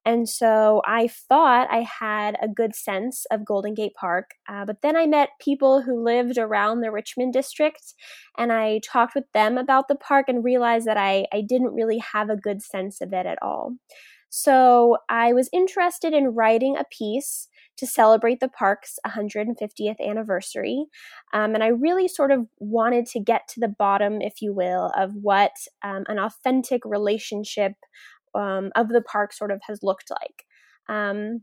And 0.05 0.29
so 0.29 0.81
I 0.87 1.09
thought 1.09 1.69
I 1.71 1.83
had 1.83 2.37
a 2.43 2.49
good 2.49 2.75
sense 2.75 3.27
of 3.31 3.45
Golden 3.45 3.75
Gate 3.75 3.93
Park. 3.95 4.31
Uh, 4.49 4.65
but 4.65 4.83
then 4.83 4.97
I 4.97 5.07
met 5.07 5.31
people 5.41 5.83
who 5.83 6.03
lived 6.03 6.39
around 6.39 6.81
the 6.81 6.91
Richmond 6.91 7.33
district 7.33 7.95
and 8.39 8.53
I 8.53 8.81
talked 8.85 9.15
with 9.15 9.31
them 9.35 9.59
about 9.59 9.89
the 9.89 9.97
park 9.97 10.27
and 10.29 10.43
realized 10.43 10.87
that 10.87 10.97
I, 10.97 11.27
I 11.33 11.43
didn't 11.47 11.75
really 11.75 11.99
have 11.99 12.31
a 12.31 12.37
good 12.37 12.63
sense 12.63 13.01
of 13.01 13.13
it 13.13 13.27
at 13.27 13.39
all. 13.43 13.75
So 14.31 14.99
I 15.09 15.33
was 15.33 15.51
interested 15.53 16.15
in 16.15 16.29
writing 16.29 16.77
a 16.77 16.85
piece 16.85 17.49
to 17.81 17.87
celebrate 17.87 18.41
the 18.41 18.49
park's 18.49 18.99
150th 19.07 20.01
anniversary. 20.01 20.85
Um, 21.33 21.55
and 21.55 21.65
I 21.65 21.69
really 21.69 22.07
sort 22.07 22.31
of 22.31 22.47
wanted 22.59 23.07
to 23.07 23.21
get 23.21 23.49
to 23.49 23.61
the 23.61 23.69
bottom, 23.69 24.21
if 24.21 24.35
you 24.41 24.55
will, 24.55 24.93
of 24.97 25.13
what 25.15 25.53
um, 25.83 26.05
an 26.07 26.19
authentic 26.19 26.83
relationship 26.85 27.73
um, 28.35 28.71
of 28.77 28.89
the 28.89 29.03
park 29.03 29.33
sort 29.33 29.51
of 29.51 29.61
has 29.67 29.83
looked 29.83 30.11
like. 30.11 30.45
Um, 30.89 31.43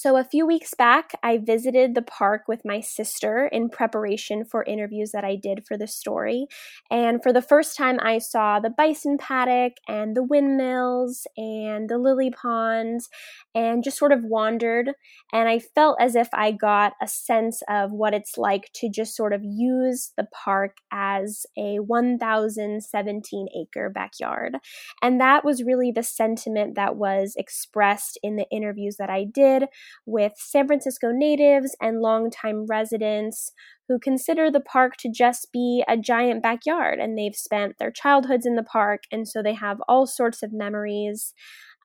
so, 0.00 0.16
a 0.16 0.22
few 0.22 0.46
weeks 0.46 0.74
back, 0.74 1.10
I 1.24 1.38
visited 1.38 1.96
the 1.96 2.02
park 2.02 2.42
with 2.46 2.64
my 2.64 2.78
sister 2.78 3.48
in 3.48 3.68
preparation 3.68 4.44
for 4.44 4.62
interviews 4.62 5.10
that 5.10 5.24
I 5.24 5.34
did 5.34 5.66
for 5.66 5.76
the 5.76 5.88
story. 5.88 6.46
And 6.88 7.20
for 7.20 7.32
the 7.32 7.42
first 7.42 7.76
time, 7.76 7.98
I 8.00 8.18
saw 8.18 8.60
the 8.60 8.70
bison 8.70 9.18
paddock 9.18 9.72
and 9.88 10.16
the 10.16 10.22
windmills 10.22 11.26
and 11.36 11.90
the 11.90 11.98
lily 11.98 12.30
ponds 12.30 13.08
and 13.56 13.82
just 13.82 13.98
sort 13.98 14.12
of 14.12 14.22
wandered. 14.22 14.92
And 15.32 15.48
I 15.48 15.58
felt 15.58 15.96
as 16.00 16.14
if 16.14 16.28
I 16.32 16.52
got 16.52 16.92
a 17.02 17.08
sense 17.08 17.60
of 17.68 17.90
what 17.90 18.14
it's 18.14 18.38
like 18.38 18.70
to 18.76 18.88
just 18.88 19.16
sort 19.16 19.32
of 19.32 19.42
use 19.42 20.12
the 20.16 20.28
park 20.32 20.76
as 20.92 21.44
a 21.56 21.80
1,017 21.80 23.48
acre 23.60 23.90
backyard. 23.90 24.58
And 25.02 25.20
that 25.20 25.44
was 25.44 25.64
really 25.64 25.90
the 25.90 26.04
sentiment 26.04 26.76
that 26.76 26.94
was 26.94 27.34
expressed 27.36 28.16
in 28.22 28.36
the 28.36 28.46
interviews 28.52 28.94
that 28.98 29.10
I 29.10 29.24
did 29.24 29.64
with 30.06 30.32
San 30.36 30.66
Francisco 30.66 31.10
natives 31.12 31.76
and 31.80 32.00
longtime 32.00 32.66
residents 32.66 33.52
who 33.88 33.98
consider 33.98 34.50
the 34.50 34.60
park 34.60 34.96
to 34.98 35.10
just 35.10 35.48
be 35.52 35.82
a 35.88 35.96
giant 35.96 36.42
backyard 36.42 36.98
and 36.98 37.16
they've 37.16 37.34
spent 37.34 37.78
their 37.78 37.90
childhoods 37.90 38.46
in 38.46 38.54
the 38.54 38.62
park 38.62 39.02
and 39.10 39.26
so 39.26 39.42
they 39.42 39.54
have 39.54 39.78
all 39.88 40.06
sorts 40.06 40.42
of 40.42 40.52
memories 40.52 41.32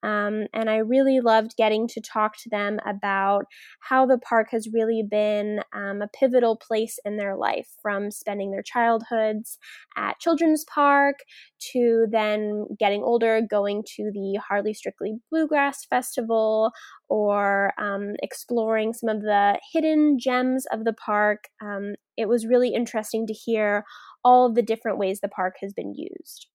um, 0.03 0.47
and 0.53 0.69
I 0.69 0.77
really 0.77 1.21
loved 1.21 1.55
getting 1.57 1.87
to 1.87 2.01
talk 2.01 2.37
to 2.37 2.49
them 2.49 2.79
about 2.85 3.45
how 3.79 4.05
the 4.05 4.17
park 4.17 4.49
has 4.51 4.67
really 4.73 5.03
been 5.09 5.61
um, 5.73 6.01
a 6.01 6.07
pivotal 6.07 6.57
place 6.57 6.99
in 7.05 7.17
their 7.17 7.35
life 7.35 7.69
from 7.81 8.11
spending 8.11 8.51
their 8.51 8.61
childhoods 8.61 9.57
at 9.95 10.19
Children's 10.19 10.65
Park 10.65 11.19
to 11.71 12.05
then 12.11 12.67
getting 12.77 13.01
older, 13.01 13.41
going 13.49 13.83
to 13.95 14.11
the 14.13 14.39
Hardly 14.45 14.73
Strictly 14.73 15.13
Bluegrass 15.31 15.85
Festival 15.85 16.71
or 17.07 17.71
um, 17.77 18.15
exploring 18.21 18.93
some 18.93 19.09
of 19.09 19.21
the 19.21 19.59
hidden 19.71 20.17
gems 20.19 20.65
of 20.71 20.83
the 20.83 20.93
park. 20.93 21.45
Um, 21.61 21.95
it 22.17 22.27
was 22.27 22.45
really 22.45 22.73
interesting 22.73 23.25
to 23.27 23.33
hear 23.33 23.85
all 24.23 24.45
of 24.45 24.55
the 24.55 24.61
different 24.61 24.97
ways 24.97 25.19
the 25.19 25.27
park 25.29 25.55
has 25.61 25.73
been 25.73 25.93
used. 25.95 26.47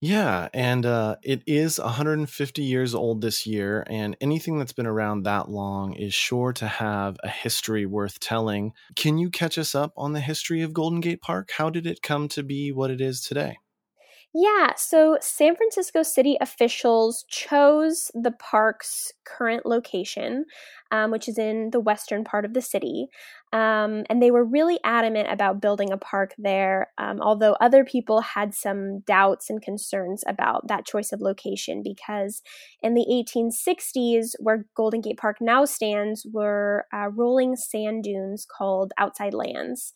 Yeah, 0.00 0.48
and 0.52 0.84
uh, 0.84 1.16
it 1.22 1.42
is 1.46 1.78
150 1.78 2.62
years 2.62 2.94
old 2.94 3.20
this 3.22 3.46
year, 3.46 3.84
and 3.88 4.16
anything 4.20 4.58
that's 4.58 4.72
been 4.72 4.86
around 4.86 5.22
that 5.22 5.48
long 5.50 5.94
is 5.94 6.12
sure 6.14 6.52
to 6.54 6.66
have 6.68 7.16
a 7.22 7.28
history 7.28 7.86
worth 7.86 8.20
telling. 8.20 8.72
Can 8.94 9.16
you 9.18 9.30
catch 9.30 9.56
us 9.58 9.74
up 9.74 9.92
on 9.96 10.12
the 10.12 10.20
history 10.20 10.60
of 10.62 10.74
Golden 10.74 11.00
Gate 11.00 11.22
Park? 11.22 11.50
How 11.56 11.70
did 11.70 11.86
it 11.86 12.02
come 12.02 12.28
to 12.28 12.42
be 12.42 12.72
what 12.72 12.90
it 12.90 13.00
is 13.00 13.22
today? 13.22 13.56
Yeah, 14.38 14.74
so 14.76 15.16
San 15.22 15.56
Francisco 15.56 16.02
city 16.02 16.36
officials 16.42 17.24
chose 17.30 18.10
the 18.12 18.32
park's 18.32 19.12
current 19.24 19.64
location, 19.64 20.44
um, 20.92 21.10
which 21.10 21.26
is 21.26 21.38
in 21.38 21.70
the 21.70 21.80
western 21.80 22.22
part 22.22 22.44
of 22.44 22.52
the 22.52 22.60
city. 22.60 23.06
Um, 23.54 24.04
and 24.10 24.20
they 24.22 24.30
were 24.30 24.44
really 24.44 24.78
adamant 24.84 25.30
about 25.30 25.62
building 25.62 25.90
a 25.90 25.96
park 25.96 26.34
there, 26.36 26.88
um, 26.98 27.18
although 27.22 27.54
other 27.62 27.82
people 27.82 28.20
had 28.20 28.52
some 28.52 29.00
doubts 29.06 29.48
and 29.48 29.62
concerns 29.62 30.22
about 30.26 30.66
that 30.68 30.84
choice 30.84 31.12
of 31.12 31.22
location 31.22 31.82
because 31.82 32.42
in 32.82 32.92
the 32.92 33.06
1860s, 33.08 34.34
where 34.38 34.66
Golden 34.76 35.00
Gate 35.00 35.16
Park 35.16 35.38
now 35.40 35.64
stands, 35.64 36.26
were 36.30 36.84
uh, 36.92 37.08
rolling 37.08 37.56
sand 37.56 38.02
dunes 38.04 38.44
called 38.44 38.92
outside 38.98 39.32
lands. 39.32 39.94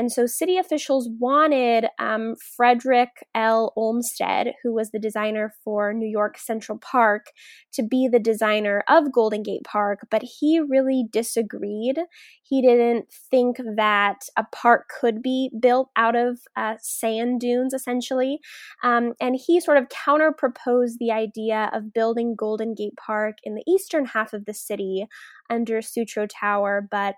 And 0.00 0.10
so 0.10 0.24
city 0.24 0.56
officials 0.56 1.10
wanted 1.18 1.84
um, 1.98 2.34
Frederick 2.56 3.10
L. 3.34 3.74
Olmsted, 3.76 4.54
who 4.62 4.72
was 4.72 4.92
the 4.92 4.98
designer 4.98 5.52
for 5.62 5.92
New 5.92 6.08
York 6.08 6.38
Central 6.38 6.78
Park, 6.78 7.26
to 7.74 7.82
be 7.82 8.08
the 8.10 8.18
designer 8.18 8.82
of 8.88 9.12
Golden 9.12 9.42
Gate 9.42 9.62
Park, 9.62 10.06
but 10.10 10.22
he 10.22 10.58
really 10.58 11.04
disagreed. 11.12 11.98
He 12.42 12.62
didn't 12.62 13.12
think 13.30 13.58
that 13.76 14.20
a 14.38 14.44
park 14.50 14.88
could 14.88 15.20
be 15.20 15.50
built 15.60 15.90
out 15.96 16.16
of 16.16 16.38
uh, 16.56 16.76
sand 16.80 17.40
dunes, 17.40 17.74
essentially. 17.74 18.38
Um, 18.82 19.12
and 19.20 19.38
he 19.46 19.60
sort 19.60 19.76
of 19.76 19.90
counter 19.90 20.32
proposed 20.32 20.96
the 20.98 21.12
idea 21.12 21.68
of 21.74 21.92
building 21.92 22.36
Golden 22.38 22.74
Gate 22.74 22.96
Park 22.96 23.36
in 23.44 23.54
the 23.54 23.64
eastern 23.68 24.06
half 24.06 24.32
of 24.32 24.46
the 24.46 24.54
city 24.54 25.08
under 25.50 25.82
Sutro 25.82 26.26
Tower, 26.26 26.88
but 26.90 27.16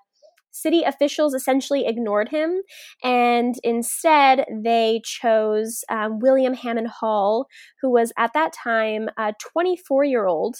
city 0.53 0.83
officials 0.83 1.35
essentially 1.35 1.87
ignored 1.87 2.29
him, 2.29 2.61
and 3.03 3.57
instead 3.65 4.45
they 4.63 5.01
chose 5.05 5.83
um, 5.91 6.19
William 6.21 6.55
Hammond 6.55 6.89
Hall, 6.89 7.47
who 7.81 7.91
was 7.91 8.13
at 8.17 8.33
that 8.35 8.53
time 8.53 9.09
a 9.19 9.35
24 9.41 10.05
year 10.05 10.27
old, 10.27 10.57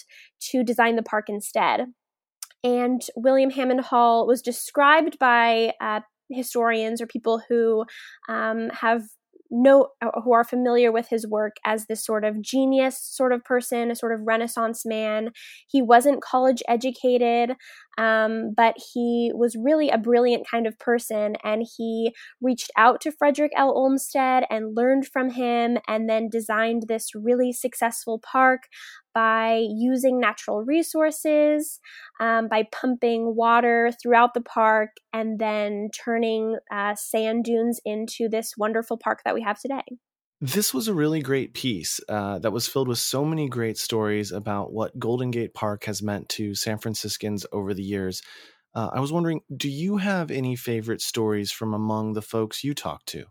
to 0.51 0.65
design 0.65 0.97
the 0.97 1.03
park 1.03 1.27
instead. 1.29 1.87
And 2.65 3.03
William 3.17 3.51
Hammond 3.51 3.81
Hall 3.81 4.27
was 4.27 4.41
described 4.41 5.19
by 5.19 5.73
uh, 5.81 6.01
historians 6.31 7.01
or 7.01 7.07
people 7.07 7.43
who 7.49 7.85
um, 8.29 8.71
have 8.71 9.03
know 9.53 9.89
who 10.25 10.33
are 10.33 10.45
familiar 10.45 10.91
with 10.91 11.09
his 11.09 11.27
work 11.27 11.57
as 11.65 11.85
this 11.85 12.03
sort 12.03 12.25
of 12.25 12.41
genius 12.41 12.99
sort 12.99 13.33
of 13.33 13.45
person, 13.45 13.91
a 13.91 13.95
sort 13.95 14.13
of 14.13 14.21
renaissance 14.25 14.87
man. 14.87 15.31
He 15.69 15.83
wasn't 15.83 16.23
college 16.23 16.63
educated, 16.67 17.55
um, 17.99 18.53
but 18.57 18.75
he 18.93 19.33
was 19.35 19.57
really 19.57 19.91
a 19.91 19.99
brilliant 19.99 20.47
kind 20.49 20.67
of 20.67 20.79
person, 20.79 21.37
and 21.45 21.67
he 21.77 22.13
reached 22.41 22.71
out 22.77 23.01
to 23.03 23.13
Frederick 23.13 23.53
L. 23.57 23.73
Olmsted 23.77 24.45
and 24.51 24.77
learned 24.77 25.07
from 25.07 25.31
him, 25.31 25.79
and 25.87 26.09
then 26.09 26.29
designed 26.29 26.85
this 26.89 27.15
really 27.15 27.53
successful 27.53 28.21
park 28.21 28.63
by 29.15 29.67
using 29.71 30.19
natural 30.19 30.65
resources, 30.65 31.81
um, 32.21 32.49
by 32.49 32.65
pumping 32.73 33.37
water 33.37 33.91
throughout 34.03 34.33
the 34.35 34.41
park, 34.41 34.91
and 35.13 35.39
then 35.39 35.91
turning 35.93 36.57
uh, 36.73 36.95
sand 36.95 37.45
dunes 37.45 37.81
into 37.85 38.29
this 38.29 38.55
wonderful 38.57 38.97
park 38.97 39.21
that 39.25 39.35
we 39.35 39.43
have 39.43 39.59
today. 39.61 39.83
This 40.43 40.75
was 40.75 40.89
a 40.89 40.95
really 40.95 41.23
great 41.23 41.55
piece 41.55 42.01
uh, 42.09 42.39
that 42.41 42.51
was 42.51 42.67
filled 42.67 42.89
with 42.89 42.99
so 42.99 43.25
many 43.25 43.49
great 43.49 43.79
stories 43.79 44.33
about 44.33 44.73
what 44.73 44.99
Golden 44.99 45.31
Gate 45.31 45.55
Park 45.55 45.85
has 45.85 46.03
meant 46.03 46.29
to 46.31 46.55
San 46.55 46.79
Franciscans 46.79 47.47
over 47.53 47.73
the 47.73 47.83
years. 47.83 48.23
Uh, 48.75 48.91
I 48.93 49.01
was 49.01 49.13
wondering, 49.13 49.43
do 49.57 49.71
you 49.71 49.99
have 49.99 50.31
any 50.31 50.57
favorite 50.57 51.01
stories 51.01 51.53
from 51.53 51.73
among 51.73 52.15
the 52.15 52.23
folks 52.23 52.65
you 52.65 52.75
talked 52.75 53.07
to? 53.11 53.27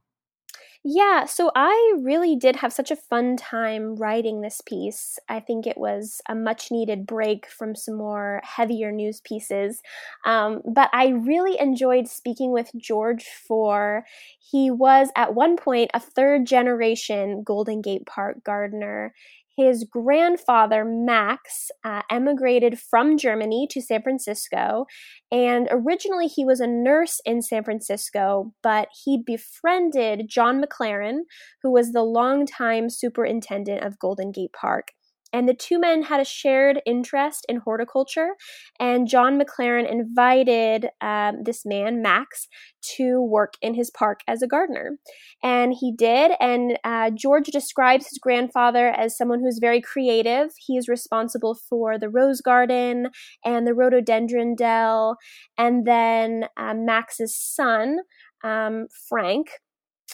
Yeah, 0.83 1.25
so 1.25 1.51
I 1.55 1.93
really 2.01 2.35
did 2.35 2.55
have 2.57 2.73
such 2.73 2.89
a 2.89 2.95
fun 2.95 3.37
time 3.37 3.95
writing 3.97 4.41
this 4.41 4.61
piece. 4.61 5.19
I 5.29 5.39
think 5.39 5.67
it 5.67 5.77
was 5.77 6.21
a 6.27 6.33
much 6.33 6.71
needed 6.71 7.05
break 7.05 7.45
from 7.45 7.75
some 7.75 7.95
more 7.95 8.41
heavier 8.43 8.91
news 8.91 9.21
pieces. 9.21 9.79
Um, 10.25 10.61
but 10.65 10.89
I 10.91 11.09
really 11.09 11.59
enjoyed 11.59 12.07
speaking 12.07 12.51
with 12.51 12.71
George 12.75 13.27
Fohr. 13.47 14.01
He 14.39 14.71
was 14.71 15.09
at 15.15 15.35
one 15.35 15.55
point 15.55 15.91
a 15.93 15.99
third 15.99 16.47
generation 16.47 17.43
Golden 17.43 17.81
Gate 17.83 18.07
Park 18.07 18.43
gardener. 18.43 19.13
His 19.57 19.83
grandfather, 19.83 20.85
Max, 20.85 21.71
uh, 21.83 22.01
emigrated 22.09 22.79
from 22.79 23.17
Germany 23.17 23.67
to 23.71 23.81
San 23.81 24.01
Francisco. 24.01 24.85
And 25.31 25.67
originally 25.71 26.27
he 26.27 26.45
was 26.45 26.59
a 26.59 26.67
nurse 26.67 27.19
in 27.25 27.41
San 27.41 27.63
Francisco, 27.63 28.53
but 28.63 28.87
he 29.03 29.21
befriended 29.23 30.29
John 30.29 30.61
McLaren, 30.61 31.21
who 31.61 31.71
was 31.71 31.91
the 31.91 32.03
longtime 32.03 32.89
superintendent 32.89 33.83
of 33.83 33.99
Golden 33.99 34.31
Gate 34.31 34.53
Park. 34.53 34.93
And 35.33 35.47
the 35.47 35.53
two 35.53 35.79
men 35.79 36.03
had 36.03 36.19
a 36.19 36.25
shared 36.25 36.81
interest 36.85 37.45
in 37.47 37.57
horticulture. 37.57 38.31
And 38.79 39.07
John 39.07 39.39
McLaren 39.39 39.89
invited 39.89 40.89
um, 41.01 41.43
this 41.43 41.65
man, 41.65 42.01
Max, 42.01 42.47
to 42.97 43.21
work 43.21 43.53
in 43.61 43.73
his 43.75 43.89
park 43.91 44.21
as 44.27 44.41
a 44.41 44.47
gardener. 44.47 44.97
And 45.43 45.73
he 45.73 45.93
did. 45.95 46.31
And 46.39 46.77
uh, 46.83 47.11
George 47.11 47.47
describes 47.47 48.07
his 48.07 48.17
grandfather 48.17 48.87
as 48.89 49.17
someone 49.17 49.39
who's 49.39 49.59
very 49.59 49.81
creative. 49.81 50.51
He 50.57 50.77
is 50.77 50.87
responsible 50.87 51.55
for 51.55 51.97
the 51.97 52.09
rose 52.09 52.41
garden 52.41 53.09
and 53.45 53.65
the 53.67 53.73
rhododendron 53.73 54.55
dell. 54.55 55.17
And 55.57 55.85
then 55.85 56.45
uh, 56.57 56.73
Max's 56.73 57.35
son, 57.35 57.99
um, 58.43 58.87
Frank, 59.07 59.51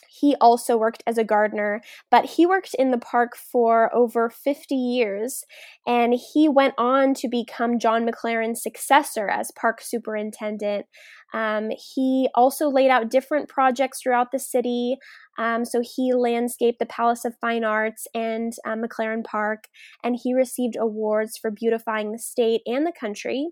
he 0.08 0.36
also 0.42 0.78
worked 0.78 1.04
as 1.06 1.18
a 1.18 1.24
gardener, 1.24 1.82
but 2.10 2.26
he 2.26 2.46
worked 2.46 2.74
in 2.74 2.92
the 2.92 2.98
park 2.98 3.36
for 3.36 3.94
over 3.94 4.30
50 4.30 4.76
years. 4.76 5.44
And 5.86 6.14
he 6.34 6.50
went 6.50 6.74
on 6.78 7.14
to 7.16 7.28
become 7.28 7.80
John 7.80 8.08
McLaren's 8.08 8.62
successor 8.62 9.30
as 9.30 9.52
park 9.52 9.82
superintendent. 9.82 10.86
Um, 11.34 11.72
he 11.72 12.30
also 12.36 12.70
laid 12.70 12.90
out 12.90 13.10
different 13.10 13.50
projects 13.50 14.02
throughout 14.02 14.32
the 14.32 14.40
city. 14.40 14.98
Um, 15.38 15.66
so 15.66 15.82
he 15.84 16.14
landscaped 16.14 16.80
the 16.80 16.86
Palace 16.86 17.26
of 17.26 17.38
Fine 17.40 17.64
Arts 17.64 18.08
and 18.16 18.54
um, 18.66 18.82
McLaren 18.82 19.24
Park, 19.24 19.66
and 20.04 20.18
he 20.22 20.34
received 20.34 20.76
awards 20.80 21.38
for 21.38 21.52
beautifying 21.52 22.12
the 22.12 22.18
state 22.18 22.62
and 22.66 22.88
the 22.88 22.94
country. 22.98 23.50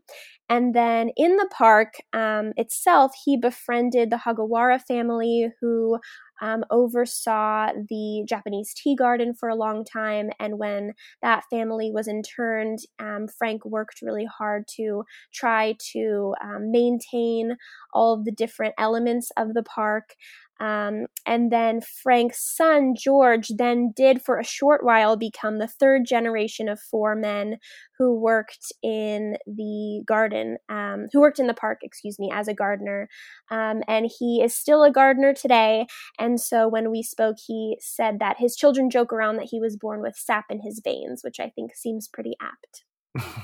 And 0.49 0.73
then 0.73 1.11
in 1.15 1.37
the 1.37 1.49
park 1.51 1.95
um, 2.13 2.53
itself, 2.55 3.11
he 3.23 3.37
befriended 3.37 4.09
the 4.09 4.17
Hagiwara 4.17 4.81
family, 4.81 5.49
who 5.61 5.99
um, 6.41 6.63
oversaw 6.69 7.71
the 7.89 8.23
Japanese 8.27 8.73
tea 8.73 8.95
garden 8.95 9.33
for 9.33 9.49
a 9.49 9.55
long 9.55 9.85
time. 9.85 10.29
And 10.39 10.57
when 10.59 10.93
that 11.21 11.43
family 11.49 11.91
was 11.91 12.07
interned, 12.07 12.79
um, 12.99 13.27
Frank 13.27 13.65
worked 13.65 14.01
really 14.01 14.25
hard 14.25 14.67
to 14.75 15.03
try 15.33 15.75
to 15.93 16.35
um, 16.43 16.71
maintain 16.71 17.57
all 17.93 18.13
of 18.13 18.25
the 18.25 18.31
different 18.31 18.75
elements 18.77 19.31
of 19.37 19.53
the 19.53 19.63
park. 19.63 20.15
Um, 20.59 21.07
and 21.25 21.51
then 21.51 21.81
Frank's 21.81 22.41
son, 22.55 22.93
George, 22.97 23.49
then 23.57 23.91
did 23.95 24.21
for 24.21 24.39
a 24.39 24.43
short 24.43 24.85
while 24.85 25.17
become 25.17 25.59
the 25.59 25.67
third 25.67 26.05
generation 26.05 26.69
of 26.69 26.79
four 26.79 27.15
men 27.15 27.57
who 27.97 28.17
worked 28.19 28.71
in 28.81 29.37
the 29.45 30.03
garden, 30.05 30.57
um, 30.69 31.07
who 31.11 31.19
worked 31.19 31.39
in 31.39 31.47
the 31.47 31.53
park, 31.53 31.79
excuse 31.81 32.17
me, 32.19 32.29
as 32.33 32.47
a 32.47 32.53
gardener. 32.53 33.09
Um, 33.51 33.81
and 33.87 34.09
he 34.19 34.41
is 34.41 34.55
still 34.55 34.83
a 34.83 34.91
gardener 34.91 35.33
today. 35.33 35.87
And 36.19 36.39
so 36.39 36.67
when 36.67 36.91
we 36.91 37.03
spoke, 37.03 37.37
he 37.45 37.77
said 37.81 38.19
that 38.19 38.37
his 38.39 38.55
children 38.55 38.89
joke 38.89 39.11
around 39.11 39.37
that 39.37 39.49
he 39.51 39.59
was 39.59 39.77
born 39.77 40.01
with 40.01 40.15
sap 40.15 40.45
in 40.49 40.61
his 40.61 40.81
veins, 40.83 41.21
which 41.23 41.39
I 41.39 41.49
think 41.49 41.75
seems 41.75 42.07
pretty 42.07 42.35
apt. 42.41 42.83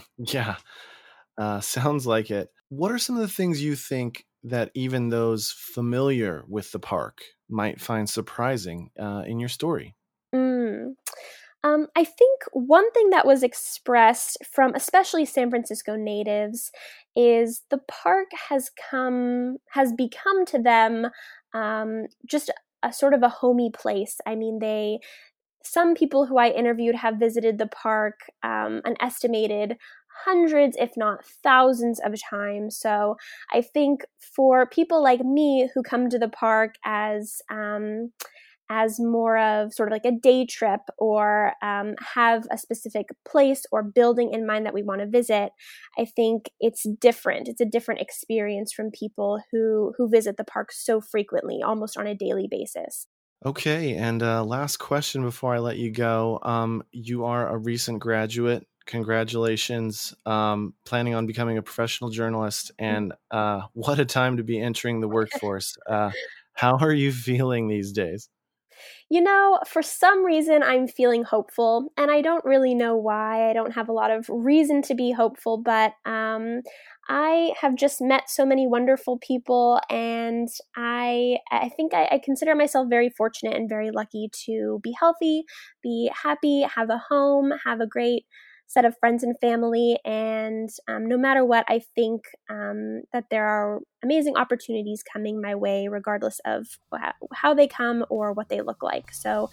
yeah, 0.18 0.56
uh, 1.38 1.60
sounds 1.60 2.08
like 2.08 2.32
it. 2.32 2.50
What 2.70 2.92
are 2.92 3.00
some 3.00 3.16
of 3.16 3.22
the 3.22 3.28
things 3.28 3.62
you 3.62 3.76
think 3.76 4.26
that 4.44 4.72
even 4.74 5.10
those 5.10 5.52
familiar 5.52 6.44
with 6.48 6.72
the 6.72 6.80
park 6.80 7.20
might 7.50 7.80
find 7.80 8.10
surprising 8.10 8.90
uh, 9.00 9.24
in 9.26 9.40
your 9.40 9.50
story? 9.50 9.96
Mm. 10.34 10.96
Um, 11.64 11.88
I 11.96 12.04
think 12.04 12.42
one 12.54 12.92
thing 12.92 13.12
that 13.12 13.28
was 13.28 13.44
expressed 13.44 14.38
from 14.52 14.74
especially 14.74 15.26
San 15.26 15.52
Francisco 15.52 15.96
natives 15.96 16.72
is 17.16 17.62
the 17.70 17.78
park 17.88 18.28
has 18.50 18.72
come 18.90 19.58
has 19.70 19.94
become 19.94 20.46
to 20.48 20.60
them 20.60 21.08
um, 21.54 22.08
just 22.26 22.50
a 22.82 22.92
sort 22.92 23.14
of 23.14 23.22
a 23.22 23.30
homey 23.30 23.70
place. 23.72 24.18
I 24.26 24.36
mean, 24.36 24.58
they 24.60 25.00
some 25.64 25.94
people 25.94 26.26
who 26.26 26.38
I 26.38 26.50
interviewed 26.50 26.96
have 26.96 27.20
visited 27.20 27.60
the 27.60 27.68
park 27.68 28.16
um, 28.42 28.82
an 28.84 28.96
estimated 29.00 29.78
hundreds, 30.26 30.78
if 30.80 30.92
not 30.96 31.26
thousands 31.44 32.00
of 32.04 32.14
times. 32.30 32.78
So 32.78 33.16
I 33.54 33.62
think 33.62 34.02
for 34.36 34.66
people 34.66 35.02
like 35.02 35.22
me 35.22 35.70
who 35.74 35.84
come 35.84 36.10
to 36.10 36.20
the 36.20 36.30
park 36.30 36.76
as 36.86 37.42
um, 37.50 38.12
as 38.72 39.02
more 39.02 39.38
of 39.38 39.74
sort 39.74 39.90
of 39.90 39.92
like 39.92 40.06
a 40.06 40.18
day 40.18 40.46
trip 40.46 40.80
or 40.98 41.54
um, 41.62 41.94
have 42.16 42.48
a 42.50 42.58
specific 42.58 43.08
place 43.28 43.66
or 43.70 43.84
building 43.84 44.32
in 44.32 44.48
mind 44.48 44.66
that 44.66 44.74
we 44.74 44.82
want 44.82 45.02
to 45.02 45.08
visit, 45.08 45.52
I 46.00 46.06
think 46.06 46.50
it's 46.62 46.88
different. 47.02 47.50
It's 47.50 47.60
a 47.60 47.66
different 47.66 48.00
experience 48.00 48.72
from 48.72 48.90
people 48.92 49.42
who 49.52 49.94
who 49.98 50.10
visit 50.10 50.38
the 50.38 50.46
park 50.46 50.72
so 50.72 51.02
frequently, 51.02 51.62
almost 51.62 51.98
on 51.98 52.08
a 52.08 52.16
daily 52.16 52.48
basis. 52.50 53.08
Okay, 53.46 53.96
and 53.96 54.24
uh, 54.24 54.44
last 54.46 54.78
question 54.78 55.24
before 55.24 55.54
I 55.54 55.60
let 55.60 55.78
you 55.78 55.92
go. 55.92 56.40
Um, 56.44 56.84
you 56.92 57.26
are 57.26 57.50
a 57.50 57.58
recent 57.58 58.00
graduate 58.00 58.68
congratulations 58.86 60.14
um, 60.26 60.74
planning 60.86 61.14
on 61.14 61.26
becoming 61.26 61.58
a 61.58 61.62
professional 61.62 62.10
journalist 62.10 62.72
mm. 62.80 62.86
and 62.86 63.14
uh, 63.32 63.62
what 63.74 64.00
a 64.00 64.06
time 64.06 64.38
to 64.38 64.44
be 64.44 64.60
entering 64.60 65.02
the 65.02 65.08
workforce. 65.08 65.78
Uh, 65.88 66.12
how 66.54 66.78
are 66.78 66.94
you 66.94 67.12
feeling 67.12 67.68
these 67.68 67.92
days? 67.92 68.30
You 69.10 69.22
know 69.22 69.60
for 69.68 69.82
some 69.82 70.24
reason 70.24 70.64
i'm 70.64 70.88
feeling 70.88 71.24
hopeful 71.24 71.92
and 71.98 72.10
i 72.10 72.22
don't 72.22 72.46
really 72.46 72.74
know 72.74 72.96
why. 72.96 73.50
I 73.50 73.54
don't 73.54 73.74
have 73.74 73.90
a 73.90 73.94
lot 73.94 74.10
of 74.10 74.26
reason 74.30 74.82
to 74.84 74.96
be 74.96 75.12
hopeful 75.12 75.58
but 75.58 75.94
um, 76.06 76.62
i 77.10 77.54
have 77.60 77.76
just 77.76 78.02
met 78.02 78.30
so 78.30 78.46
many 78.46 78.68
wonderful 78.68 79.20
people 79.20 79.82
and 79.90 80.48
i 80.76 81.38
i 81.52 81.70
think 81.70 81.94
I, 81.94 82.08
I 82.12 82.22
consider 82.24 82.56
myself 82.56 82.88
very 82.90 83.10
fortunate 83.10 83.56
and 83.56 83.68
very 83.68 83.92
lucky 83.92 84.30
to 84.46 84.80
be 84.82 84.96
healthy 84.98 85.44
be 85.84 86.10
happy 86.16 86.62
have 86.62 86.90
a 86.90 87.02
home 87.10 87.52
have 87.66 87.82
a 87.82 87.88
great 87.88 88.26
set 88.72 88.86
of 88.86 88.98
friends 89.00 89.22
and 89.22 89.38
family. 89.40 90.00
And 90.06 90.70
um, 90.88 91.06
no 91.06 91.18
matter 91.18 91.44
what, 91.44 91.66
I 91.68 91.82
think 91.94 92.22
um, 92.50 93.02
that 93.12 93.26
there 93.30 93.46
are 93.46 93.82
amazing 94.02 94.38
opportunities 94.38 95.04
coming 95.04 95.42
my 95.42 95.56
way, 95.56 95.90
regardless 95.90 96.40
of 96.46 96.68
how 97.34 97.54
they 97.54 97.68
come 97.68 98.06
or 98.10 98.32
what 98.32 98.48
they 98.48 98.62
look 98.62 98.82
like. 98.82 99.14
So 99.14 99.50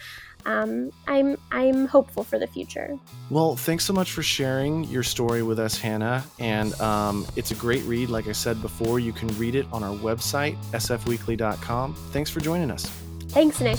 um, 0.46 0.90
I'm 1.08 1.36
I'm 1.50 1.86
hopeful 1.86 2.22
for 2.22 2.38
the 2.38 2.46
future. 2.46 2.96
Well, 3.28 3.56
thanks 3.56 3.84
so 3.84 3.92
much 3.92 4.12
for 4.12 4.22
sharing 4.22 4.84
your 4.84 5.02
story 5.02 5.42
with 5.42 5.58
us, 5.58 5.76
Hannah. 5.76 6.24
And 6.38 6.80
um, 6.80 7.26
it's 7.34 7.50
a 7.50 7.56
great 7.56 7.82
read. 7.84 8.10
Like 8.10 8.28
I 8.28 8.32
said 8.32 8.62
before, 8.62 9.00
you 9.00 9.12
can 9.12 9.28
read 9.36 9.56
it 9.56 9.66
on 9.72 9.82
our 9.82 9.96
website, 9.96 10.56
sfweekly.com. 10.72 11.94
Thanks 12.12 12.30
for 12.30 12.38
joining 12.38 12.70
us. 12.70 12.86
Thanks, 13.30 13.60
Nick. 13.60 13.78